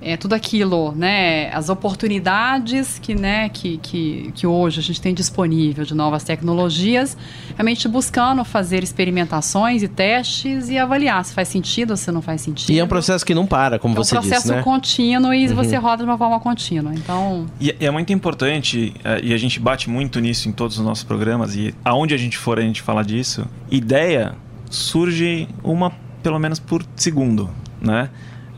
é, 0.02 0.16
tudo 0.16 0.34
aquilo, 0.34 0.92
né, 0.92 1.50
as 1.52 1.68
oportunidades 1.68 2.98
que, 2.98 3.14
né, 3.14 3.48
que, 3.48 3.78
que, 3.78 4.32
que 4.34 4.46
hoje 4.46 4.80
a 4.80 4.82
gente 4.82 5.00
tem 5.00 5.12
disponível 5.12 5.84
de 5.84 5.94
novas 5.94 6.24
tecnologias, 6.24 7.16
realmente 7.54 7.86
buscando 7.86 8.44
fazer 8.44 8.82
experimentações 8.82 9.82
e 9.82 9.88
testes 9.88 10.68
e 10.68 10.78
avaliar 10.78 11.24
se 11.24 11.34
faz 11.34 11.48
sentido 11.48 11.90
ou 11.90 11.96
se 11.96 12.10
não 12.10 12.22
faz 12.22 12.40
sentido. 12.40 12.70
E 12.70 12.78
é 12.78 12.84
um 12.84 12.88
processo 12.88 13.24
que 13.24 13.34
não 13.34 13.46
para, 13.46 13.78
como 13.78 13.94
você 13.94 14.16
disse, 14.16 14.16
É 14.16 14.18
um 14.18 14.22
processo 14.22 14.52
né? 14.54 14.62
contínuo 14.62 15.34
e 15.34 15.48
uhum. 15.48 15.54
você 15.54 15.76
roda 15.76 16.02
de 16.02 16.08
uma 16.08 16.16
forma 16.18 16.40
contínua, 16.40 16.92
então... 16.94 17.46
E 17.60 17.74
é 17.78 17.90
muito 17.90 18.12
importante, 18.12 18.94
é, 19.04 19.20
e 19.22 19.34
a 19.34 19.36
gente 19.36 19.60
bate 19.60 19.90
muito 19.90 20.18
nisso 20.20 20.48
em 20.48 20.52
todos 20.52 20.78
os 20.78 20.84
nossos 20.84 21.04
programas, 21.04 21.54
e 21.54 21.74
aonde 21.84 22.14
a 22.14 22.18
gente 22.18 22.38
for 22.38 22.58
a 22.58 22.62
gente 22.62 22.80
fala 22.80 23.02
disso, 23.04 23.46
ideia 23.70 24.34
surge 24.70 25.48
uma, 25.62 25.92
pelo 26.22 26.38
menos 26.38 26.58
por 26.58 26.84
segundo, 26.96 27.50
né? 27.80 28.08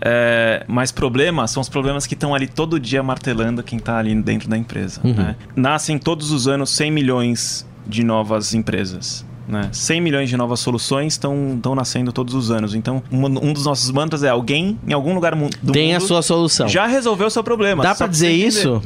É, 0.05 0.65
mas 0.67 0.91
problemas 0.91 1.53
são 1.53 1.61
os 1.61 1.69
problemas 1.69 2.07
que 2.07 2.15
estão 2.15 2.35
ali 2.35 2.49
todo 2.49 2.81
dia 2.81 3.03
martelando 3.03 3.63
quem 3.63 3.79
está 3.79 3.99
ali 3.99 4.15
dentro 4.21 4.49
da 4.49 4.57
empresa. 4.59 5.01
Uhum. 5.05 5.15
Né? 5.15 5.37
Nascem 5.55 5.97
todos 5.97 6.33
os 6.33 6.49
anos 6.49 6.71
100 6.71 6.91
milhões 6.91 7.67
de 7.87 8.03
novas 8.03 8.53
empresas. 8.53 9.25
Né? 9.47 9.69
100 9.73 10.01
milhões 10.01 10.29
de 10.29 10.37
novas 10.37 10.61
soluções 10.61 11.15
estão 11.15 11.61
nascendo 11.75 12.13
todos 12.13 12.35
os 12.35 12.51
anos. 12.51 12.75
Então, 12.75 13.03
um, 13.11 13.27
um, 13.27 13.53
dos 13.53 13.65
nossos 13.65 13.91
mantras 13.91 14.23
é 14.23 14.29
alguém 14.29 14.79
em 14.87 14.93
algum 14.93 15.15
lugar 15.15 15.35
do 15.35 15.73
Tem 15.73 15.93
mundo 15.93 15.97
a 15.97 16.01
sua 16.01 16.23
solução. 16.23 16.69
já 16.69 16.87
resolveu 16.87 17.27
o 17.27 17.31
seu 17.31 17.45
problema. 17.45 17.83
Dá 17.83 17.95
para 17.95 18.07
dizer 18.07 18.31
isso? 18.31 18.83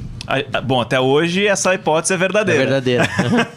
Bom, 0.65 0.81
até 0.81 0.99
hoje 0.99 1.47
essa 1.47 1.75
hipótese 1.75 2.15
é 2.15 2.17
verdadeira. 2.17 2.63
É 2.63 2.67
verdadeira. 2.67 3.09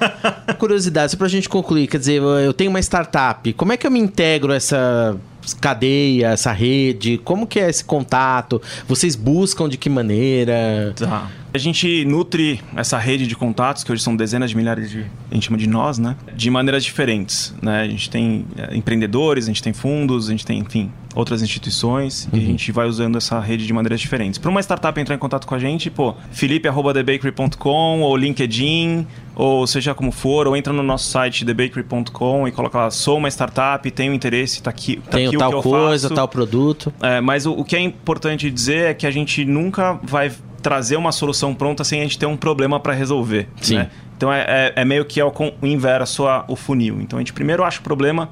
Curiosidade, 0.60 1.12
só 1.12 1.18
pra 1.18 1.28
gente 1.28 1.50
concluir, 1.50 1.88
quer 1.88 1.98
dizer, 1.98 2.22
eu 2.22 2.54
tenho 2.54 2.70
uma 2.70 2.80
startup, 2.80 3.52
como 3.54 3.72
é 3.72 3.78
que 3.78 3.88
eu 3.88 3.92
me 3.92 4.00
integro 4.00 4.52
essa 4.54 5.18
cadeia, 5.54 6.30
essa 6.30 6.52
rede? 6.52 7.18
Como 7.20 7.48
que 7.48 7.60
é 7.60 7.70
esse 7.70 7.84
contato? 7.84 8.62
Vocês 8.88 9.16
buscam 9.16 9.68
de 9.68 9.78
que 9.78 9.90
maneira? 9.90 10.94
Tá. 10.96 11.30
A 11.54 11.58
gente 11.58 12.06
nutre 12.06 12.62
essa 12.76 12.98
rede 12.98 13.26
de 13.26 13.36
contatos, 13.36 13.84
que 13.84 13.92
hoje 13.92 14.04
são 14.04 14.16
dezenas 14.16 14.52
de 14.52 14.58
milhares 14.58 14.90
de. 14.90 15.06
A 15.32 15.34
gente 15.34 15.48
chama 15.48 15.58
de 15.58 15.68
nós, 15.68 15.98
né? 15.98 16.16
De 16.36 16.50
maneiras 16.50 16.84
diferentes. 16.84 17.56
Né? 17.62 17.82
A 17.82 17.88
gente 17.88 18.10
tem 18.10 18.46
é, 18.56 18.76
empreendedores, 18.76 19.46
a 19.46 19.48
gente 19.48 19.64
tem 19.64 19.74
fundos, 19.74 20.28
a 20.28 20.32
gente 20.32 20.46
tem, 20.46 20.60
enfim, 20.60 20.92
outras 21.16 21.42
instituições. 21.42 22.26
Uhum. 22.26 22.30
E 22.34 22.38
a 22.38 22.42
uhum. 22.42 22.50
gente 22.52 22.72
vai 22.72 22.88
usando 22.88 23.18
essa 23.18 23.40
rede 23.40 23.66
de 23.66 23.74
maneiras 23.74 24.00
diferentes. 24.00 24.38
Para 24.38 24.52
uma 24.52 24.62
startup 24.62 25.00
entrar 25.00 25.16
em 25.16 25.18
contato 25.18 25.48
com 25.48 25.56
a 25.56 25.60
gente, 25.60 25.90
pô, 25.90 26.14
felipe.thebakery.com 26.32 28.02
ou 28.02 28.16
LinkedIn, 28.16 29.08
ou 29.36 29.66
seja 29.66 29.96
como 29.96 30.12
for, 30.12 30.48
ou 30.48 30.56
entra 30.56 30.72
no 30.72 30.84
nosso 30.84 31.10
site 31.10 31.46
thebakery.com 31.46 32.48
e 32.48 32.52
coloca 32.52 32.78
lá, 32.78 32.92
sou 32.92 33.18
uma 33.18 33.30
startup, 33.30 33.90
tenho 33.90 34.14
interesse, 34.14 34.62
tá 34.62 34.70
aqui, 34.70 34.98
tá 34.98 35.18
tenho 35.18 35.30
aqui 35.30 35.38
tal 35.38 35.64
coisa, 35.64 36.10
tal 36.10 36.28
produto. 36.28 36.94
É, 37.02 37.20
mas 37.22 37.46
o, 37.48 37.54
o 37.54 37.66
que 37.66 37.76
é 37.76 37.80
importante 37.80 38.52
dizer 38.52 38.92
é 38.92 38.94
que 38.94 39.08
a 39.08 39.12
gente 39.12 39.44
nunca 39.46 40.00
vai 40.04 40.32
trazer 40.62 40.96
uma 40.96 41.12
solução 41.12 41.54
pronta 41.54 41.84
sem 41.84 42.00
a 42.00 42.04
gente 42.04 42.18
ter 42.18 42.26
um 42.26 42.38
problema 42.38 42.80
para 42.80 42.94
resolver. 42.94 43.48
Sim. 43.62 43.78
Né? 43.78 43.90
Então 44.18 44.32
é, 44.32 44.46
é, 44.48 44.74
é, 44.82 44.86
meio 44.86 45.06
que 45.06 45.20
é 45.20 45.26
o, 45.26 45.32
o 45.62 45.66
inverso 45.66 46.26
o 46.48 46.56
funil. 46.56 47.00
Então 47.02 47.18
a 47.18 47.22
gente 47.22 47.34
primeiro 47.34 47.64
acha 47.64 47.80
o 47.80 47.84
problema 47.84 48.30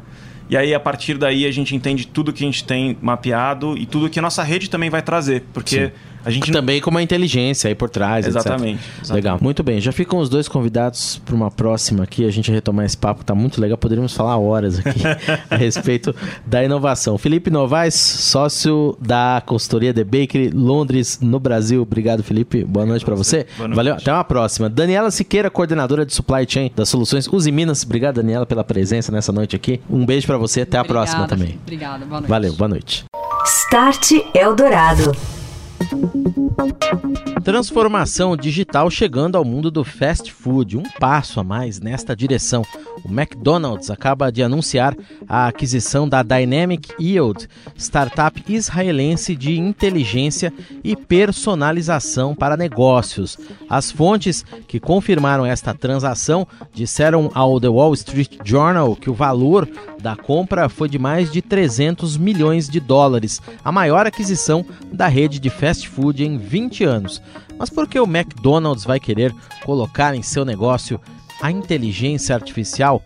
e 0.49 0.55
aí 0.55 0.73
a 0.73 0.79
partir 0.79 1.17
daí 1.17 1.45
a 1.45 1.51
gente 1.51 1.75
entende 1.75 2.07
tudo 2.07 2.31
que 2.31 2.43
a 2.43 2.47
gente 2.47 2.63
tem 2.63 2.97
mapeado 3.01 3.77
e 3.77 3.85
tudo 3.85 4.09
que 4.09 4.19
a 4.19 4.21
nossa 4.21 4.43
rede 4.43 4.69
também 4.69 4.89
vai 4.89 5.01
trazer. 5.01 5.43
Porque 5.53 5.87
Sim. 5.87 5.91
A 6.25 6.29
gente 6.29 6.51
também 6.51 6.81
com 6.81 6.89
uma 6.89 7.01
inteligência 7.01 7.67
aí 7.67 7.75
por 7.75 7.89
trás. 7.89 8.25
Exatamente, 8.25 8.79
exatamente. 9.01 9.13
Legal. 9.13 9.37
Muito 9.41 9.63
bem. 9.63 9.79
Já 9.79 9.91
ficam 9.91 10.19
os 10.19 10.29
dois 10.29 10.47
convidados 10.47 11.21
para 11.25 11.35
uma 11.35 11.49
próxima 11.49 12.03
aqui. 12.03 12.25
A 12.25 12.31
gente 12.31 12.51
retomar 12.51 12.85
esse 12.85 12.97
papo, 12.97 13.23
tá 13.23 13.33
muito 13.33 13.61
legal. 13.61 13.77
Poderíamos 13.77 14.13
falar 14.13 14.37
horas 14.37 14.79
aqui 14.79 15.01
a 15.49 15.55
respeito 15.55 16.15
da 16.45 16.63
inovação. 16.63 17.17
Felipe 17.17 17.49
Novaes, 17.49 17.95
sócio 17.95 18.97
da 18.99 19.41
consultoria 19.45 19.93
The 19.93 20.03
Bakery 20.03 20.49
Londres, 20.49 21.19
no 21.21 21.39
Brasil. 21.39 21.81
Obrigado, 21.81 22.23
Felipe. 22.23 22.63
Boa 22.63 22.85
noite 22.85 23.05
para 23.05 23.15
você. 23.15 23.45
Boa 23.57 23.67
noite. 23.67 23.75
Valeu. 23.75 23.93
Até 23.95 24.11
uma 24.11 24.23
próxima. 24.23 24.69
Daniela 24.69 25.11
Siqueira, 25.11 25.49
coordenadora 25.49 26.05
de 26.05 26.13
supply 26.13 26.45
chain 26.47 26.71
das 26.75 26.89
soluções 26.89 27.27
Uzi 27.27 27.51
Minas. 27.51 27.83
Obrigado, 27.83 28.15
Daniela, 28.15 28.45
pela 28.45 28.63
presença 28.63 29.11
nessa 29.11 29.31
noite 29.31 29.55
aqui. 29.55 29.79
Um 29.89 30.05
beijo 30.05 30.27
para 30.27 30.37
você. 30.37 30.61
Até 30.61 30.77
a 30.77 30.81
Obrigada, 30.81 31.05
próxima 31.05 31.27
também. 31.27 31.59
Obrigada. 31.63 32.05
Boa 32.05 32.19
noite. 32.21 32.29
Valeu. 32.29 32.53
Boa 32.53 32.67
noite. 32.67 33.05
Start 33.45 34.11
Eldorado. 34.33 35.36
Transformação 37.43 38.35
digital 38.35 38.89
chegando 38.89 39.37
ao 39.37 39.45
mundo 39.45 39.71
do 39.71 39.81
fast 39.83 40.33
food, 40.33 40.77
um 40.77 40.83
passo 40.99 41.39
a 41.39 41.43
mais 41.45 41.79
nesta 41.79 42.13
direção. 42.13 42.61
O 43.05 43.09
McDonald's 43.09 43.89
acaba 43.89 44.29
de 44.29 44.43
anunciar 44.43 44.93
a 45.29 45.47
aquisição 45.47 46.09
da 46.09 46.23
Dynamic 46.23 46.93
Yield, 46.99 47.47
startup 47.77 48.43
israelense 48.49 49.33
de 49.33 49.57
inteligência 49.57 50.51
e 50.83 50.93
personalização 50.93 52.35
para 52.35 52.57
negócios. 52.57 53.37
As 53.69 53.91
fontes 53.91 54.43
que 54.67 54.77
confirmaram 54.77 55.45
esta 55.45 55.73
transação 55.73 56.45
disseram 56.73 57.31
ao 57.33 57.61
The 57.61 57.69
Wall 57.69 57.93
Street 57.93 58.39
Journal 58.43 58.93
que 58.93 59.09
o 59.09 59.13
valor 59.13 59.69
da 60.01 60.15
compra 60.15 60.69
foi 60.69 60.87
de 60.87 60.99
mais 60.99 61.31
de 61.31 61.41
300 61.41 62.17
milhões 62.17 62.69
de 62.69 62.79
dólares, 62.79 63.41
a 63.63 63.71
maior 63.71 64.05
aquisição 64.05 64.65
da 64.91 65.07
rede 65.07 65.39
de 65.39 65.49
fast 65.49 65.87
food 65.87 66.23
em 66.23 66.37
20 66.37 66.83
anos. 66.83 67.21
Mas 67.57 67.69
por 67.69 67.87
que 67.87 67.99
o 67.99 68.05
McDonald's 68.05 68.85
vai 68.85 68.99
querer 68.99 69.33
colocar 69.65 70.15
em 70.15 70.21
seu 70.21 70.45
negócio 70.45 70.99
a 71.41 71.51
inteligência 71.51 72.35
artificial? 72.35 73.03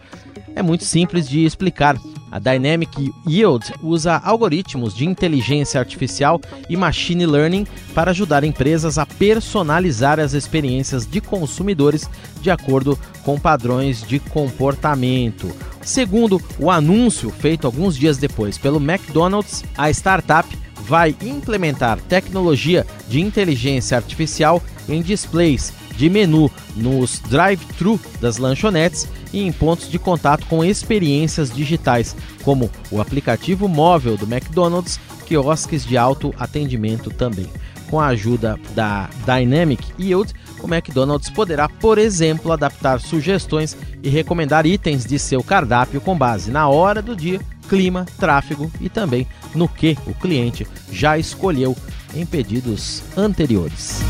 É 0.56 0.62
muito 0.62 0.84
simples 0.84 1.27
de 1.27 1.45
explicar. 1.45 1.97
A 2.32 2.39
Dynamic 2.39 3.13
Yield 3.27 3.73
usa 3.84 4.15
algoritmos 4.15 4.95
de 4.95 5.06
inteligência 5.06 5.80
artificial 5.80 6.39
e 6.69 6.77
machine 6.77 7.25
learning 7.25 7.67
para 7.93 8.12
ajudar 8.12 8.45
empresas 8.45 8.97
a 8.97 9.06
personalizar 9.06 10.17
as 10.17 10.34
experiências 10.34 11.06
de 11.06 11.19
consumidores 11.19 12.10
de 12.41 12.49
acordo 12.49 12.97
com 13.23 13.38
padrões 13.38 14.01
de 14.01 14.17
comportamento. 14.19 15.54
Segundo 15.83 16.41
o 16.59 16.69
anúncio 16.69 17.29
feito 17.29 17.65
alguns 17.65 17.97
dias 17.97 18.17
depois 18.17 18.57
pelo 18.57 18.77
McDonald's, 18.77 19.63
a 19.77 19.89
startup 19.89 20.47
vai 20.81 21.15
implementar 21.21 21.99
tecnologia 22.01 22.85
de 23.07 23.19
inteligência 23.19 23.97
artificial 23.97 24.61
em 24.87 25.01
displays 25.01 25.73
de 25.95 26.09
menu 26.09 26.49
nos 26.75 27.19
drive-thru 27.19 27.99
das 28.19 28.37
lanchonetes 28.37 29.07
e 29.31 29.41
em 29.41 29.51
pontos 29.51 29.89
de 29.89 29.99
contato 29.99 30.45
com 30.47 30.63
experiências 30.63 31.53
digitais, 31.53 32.15
como 32.43 32.69
o 32.89 32.99
aplicativo 32.99 33.67
móvel 33.67 34.17
do 34.17 34.25
McDonald's, 34.25 34.99
quiosques 35.25 35.85
de 35.85 35.97
autoatendimento 35.97 37.09
também. 37.09 37.47
Com 37.89 37.99
a 37.99 38.07
ajuda 38.07 38.59
da 38.73 39.09
Dynamic 39.25 39.83
Yield, 39.99 40.33
o 40.65 40.74
McDonald's 40.74 41.30
poderá, 41.30 41.67
por 41.67 41.97
exemplo, 41.97 42.52
adaptar 42.52 43.00
sugestões 43.00 43.76
e 44.04 44.10
recomendar 44.10 44.65
itens 44.65 45.06
de 45.06 45.17
seu 45.17 45.43
cardápio 45.43 46.02
com 46.02 46.17
base 46.17 46.52
na 46.52 46.67
hora 46.67 47.02
do 47.02 47.15
dia, 47.15 47.39
clima, 47.67 48.06
tráfego 48.17 48.71
e 48.80 48.89
também 48.89 49.28
no 49.56 49.67
que 49.67 49.97
o 50.06 50.13
cliente 50.13 50.67
já 50.91 51.17
escolheu 51.17 51.76
em 52.13 52.26
pedidos 52.26 53.04
anteriores. 53.15 54.02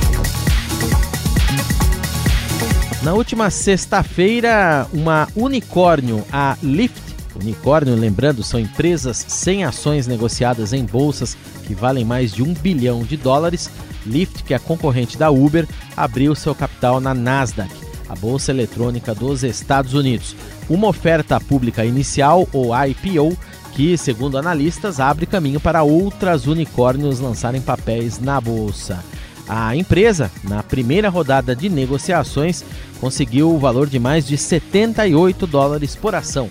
Na 3.04 3.14
última 3.14 3.50
sexta-feira, 3.50 4.88
uma 4.94 5.28
unicórnio, 5.36 6.24
a 6.32 6.56
Lyft, 6.62 7.02
unicórnio, 7.36 7.96
lembrando, 7.96 8.44
são 8.44 8.60
empresas 8.60 9.26
sem 9.28 9.64
ações 9.64 10.06
negociadas 10.06 10.72
em 10.72 10.86
bolsas 10.86 11.36
que 11.66 11.74
valem 11.74 12.06
mais 12.06 12.32
de 12.32 12.44
um 12.44 12.54
bilhão 12.54 13.02
de 13.02 13.18
dólares. 13.18 13.72
Lyft, 14.06 14.44
que 14.44 14.54
é 14.54 14.60
concorrente 14.60 15.18
da 15.18 15.30
Uber, 15.30 15.68
abriu 15.96 16.36
seu 16.36 16.56
capital 16.56 17.00
na 17.00 17.14
Nasdaq, 17.14 17.72
a 18.08 18.16
bolsa 18.16 18.52
eletrônica 18.52 19.14
dos 19.14 19.44
Estados 19.44 19.94
Unidos. 19.94 20.36
Uma 20.70 20.88
oferta 20.88 21.40
pública 21.40 21.86
inicial, 21.86 22.48
ou 22.54 22.72
IPO, 22.74 23.38
que, 23.74 23.98
segundo 23.98 24.38
analistas, 24.38 25.00
abre 25.00 25.26
caminho 25.26 25.60
para 25.60 25.84
outras 25.84 26.48
unicórnios 26.48 27.20
lançarem 27.20 27.62
papéis 27.62 28.20
na 28.20 28.40
bolsa. 28.40 29.04
A 29.48 29.76
empresa, 29.76 30.32
na 30.44 30.62
primeira 30.64 31.10
rodada 31.10 31.56
de 31.56 31.68
negociações, 31.70 32.64
conseguiu 33.00 33.54
o 33.54 33.60
valor 33.60 33.88
de 33.88 34.00
mais 34.00 34.26
de 34.26 34.38
78 34.38 35.48
dólares 35.48 35.96
por 35.96 36.16
ação 36.16 36.50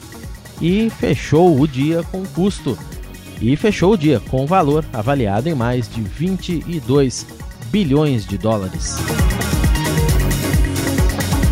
e 0.60 0.90
fechou 0.90 1.58
o 1.58 1.66
dia 1.66 2.02
com 2.04 2.24
custo 2.26 2.76
e 3.40 3.56
fechou 3.56 3.94
o 3.94 3.96
dia 3.96 4.20
com 4.28 4.46
valor 4.46 4.84
avaliado 4.92 5.48
em 5.48 5.54
mais 5.54 5.88
de 5.88 6.02
22 6.02 7.26
bilhões 7.70 8.26
de 8.26 8.36
dólares. 8.36 8.96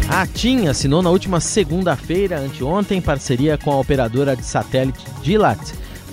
A 0.08 0.26
TIM 0.26 0.66
assinou 0.66 1.02
na 1.02 1.10
última 1.10 1.38
segunda-feira, 1.38 2.40
anteontem, 2.40 3.00
parceria 3.00 3.58
com 3.58 3.70
a 3.70 3.78
operadora 3.78 4.34
de 4.34 4.44
satélite 4.44 5.04
Dilat 5.22 5.60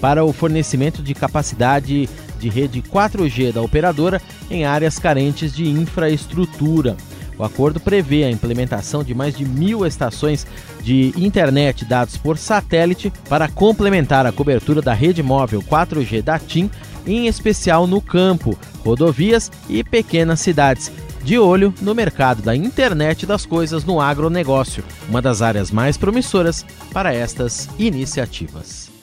para 0.01 0.23
o 0.23 0.33
fornecimento 0.33 1.01
de 1.01 1.13
capacidade 1.13 2.09
de 2.37 2.49
rede 2.49 2.81
4G 2.81 3.53
da 3.53 3.61
operadora 3.61 4.21
em 4.51 4.65
áreas 4.65 4.99
carentes 4.99 5.53
de 5.53 5.67
infraestrutura. 5.67 6.95
O 7.37 7.43
acordo 7.43 7.79
prevê 7.79 8.23
a 8.23 8.29
implementação 8.29 9.03
de 9.03 9.13
mais 9.13 9.35
de 9.35 9.45
mil 9.45 9.85
estações 9.85 10.45
de 10.81 11.13
internet 11.17 11.83
dados 11.83 12.15
por 12.15 12.37
satélite 12.37 13.11
para 13.27 13.47
complementar 13.47 14.25
a 14.25 14.31
cobertura 14.31 14.81
da 14.81 14.93
rede 14.93 15.21
móvel 15.21 15.61
4G 15.61 16.21
da 16.21 16.39
TIM, 16.39 16.69
em 17.05 17.27
especial 17.27 17.87
no 17.87 18.01
campo, 18.01 18.57
rodovias 18.83 19.51
e 19.69 19.83
pequenas 19.83 20.39
cidades. 20.39 20.91
De 21.23 21.39
olho 21.39 21.73
no 21.81 21.95
mercado 21.95 22.43
da 22.43 22.55
internet 22.55 23.25
das 23.25 23.45
coisas 23.45 23.83
no 23.83 23.99
agronegócio, 23.99 24.83
uma 25.09 25.21
das 25.21 25.41
áreas 25.41 25.71
mais 25.71 25.97
promissoras 25.97 26.63
para 26.93 27.13
estas 27.13 27.67
iniciativas. 27.79 28.95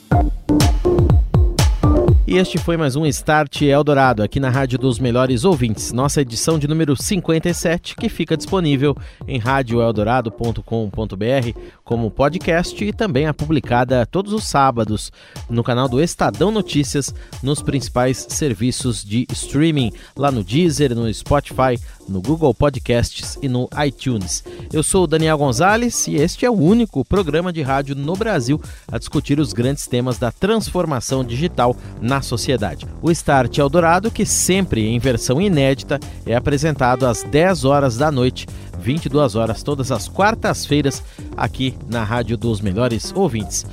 E 2.33 2.37
este 2.37 2.57
foi 2.57 2.77
mais 2.77 2.95
um 2.95 3.05
Start 3.05 3.61
Eldorado 3.61 4.23
aqui 4.23 4.39
na 4.39 4.49
Rádio 4.49 4.79
dos 4.79 4.97
Melhores 4.97 5.43
Ouvintes, 5.43 5.91
nossa 5.91 6.21
edição 6.21 6.57
de 6.57 6.67
número 6.67 6.95
57, 6.95 7.95
que 7.95 8.09
fica 8.09 8.35
disponível 8.35 8.97
em 9.27 9.37
radioeldorado.com.br 9.37 11.59
como 11.83 12.09
podcast 12.09 12.83
e 12.83 12.93
também 12.93 13.27
é 13.27 13.33
publicada 13.33 14.05
todos 14.05 14.31
os 14.31 14.45
sábados 14.45 15.11
no 15.49 15.63
canal 15.63 15.89
do 15.89 16.01
Estadão 16.01 16.51
Notícias 16.51 17.13
nos 17.41 17.61
principais 17.61 18.25
serviços 18.29 19.03
de 19.03 19.27
streaming, 19.31 19.91
lá 20.15 20.31
no 20.31 20.43
Deezer, 20.43 20.95
no 20.95 21.13
Spotify, 21.13 21.79
no 22.07 22.21
Google 22.21 22.53
Podcasts 22.53 23.37
e 23.41 23.49
no 23.49 23.69
iTunes. 23.85 24.43
Eu 24.71 24.83
sou 24.83 25.03
o 25.03 25.07
Daniel 25.07 25.37
Gonzalez 25.37 26.07
e 26.07 26.15
este 26.15 26.45
é 26.45 26.49
o 26.49 26.53
único 26.53 27.03
programa 27.03 27.51
de 27.51 27.61
rádio 27.61 27.95
no 27.95 28.15
Brasil 28.15 28.61
a 28.91 28.97
discutir 28.97 29.39
os 29.39 29.53
grandes 29.53 29.87
temas 29.87 30.17
da 30.17 30.31
transformação 30.31 31.23
digital 31.23 31.75
na 32.01 32.21
sociedade. 32.21 32.85
O 33.01 33.11
Start 33.11 33.57
Eldorado, 33.57 34.11
que 34.11 34.25
sempre 34.25 34.87
em 34.87 34.99
versão 34.99 35.41
inédita, 35.41 35.99
é 36.25 36.35
apresentado 36.35 37.05
às 37.05 37.23
10 37.23 37.65
horas 37.65 37.97
da 37.97 38.11
noite, 38.11 38.47
22 38.83 39.35
horas 39.35 39.63
todas 39.63 39.91
as 39.91 40.07
quartas-feiras, 40.07 41.01
aqui 41.37 41.75
na 41.89 42.03
Rádio 42.03 42.37
dos 42.37 42.59
Melhores 42.59 43.13
Ouvintes. 43.15 43.65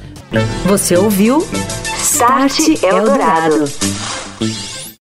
Você 0.66 0.96
ouviu 0.96 1.44
Start 1.98 2.60
Eldorado. 2.82 3.64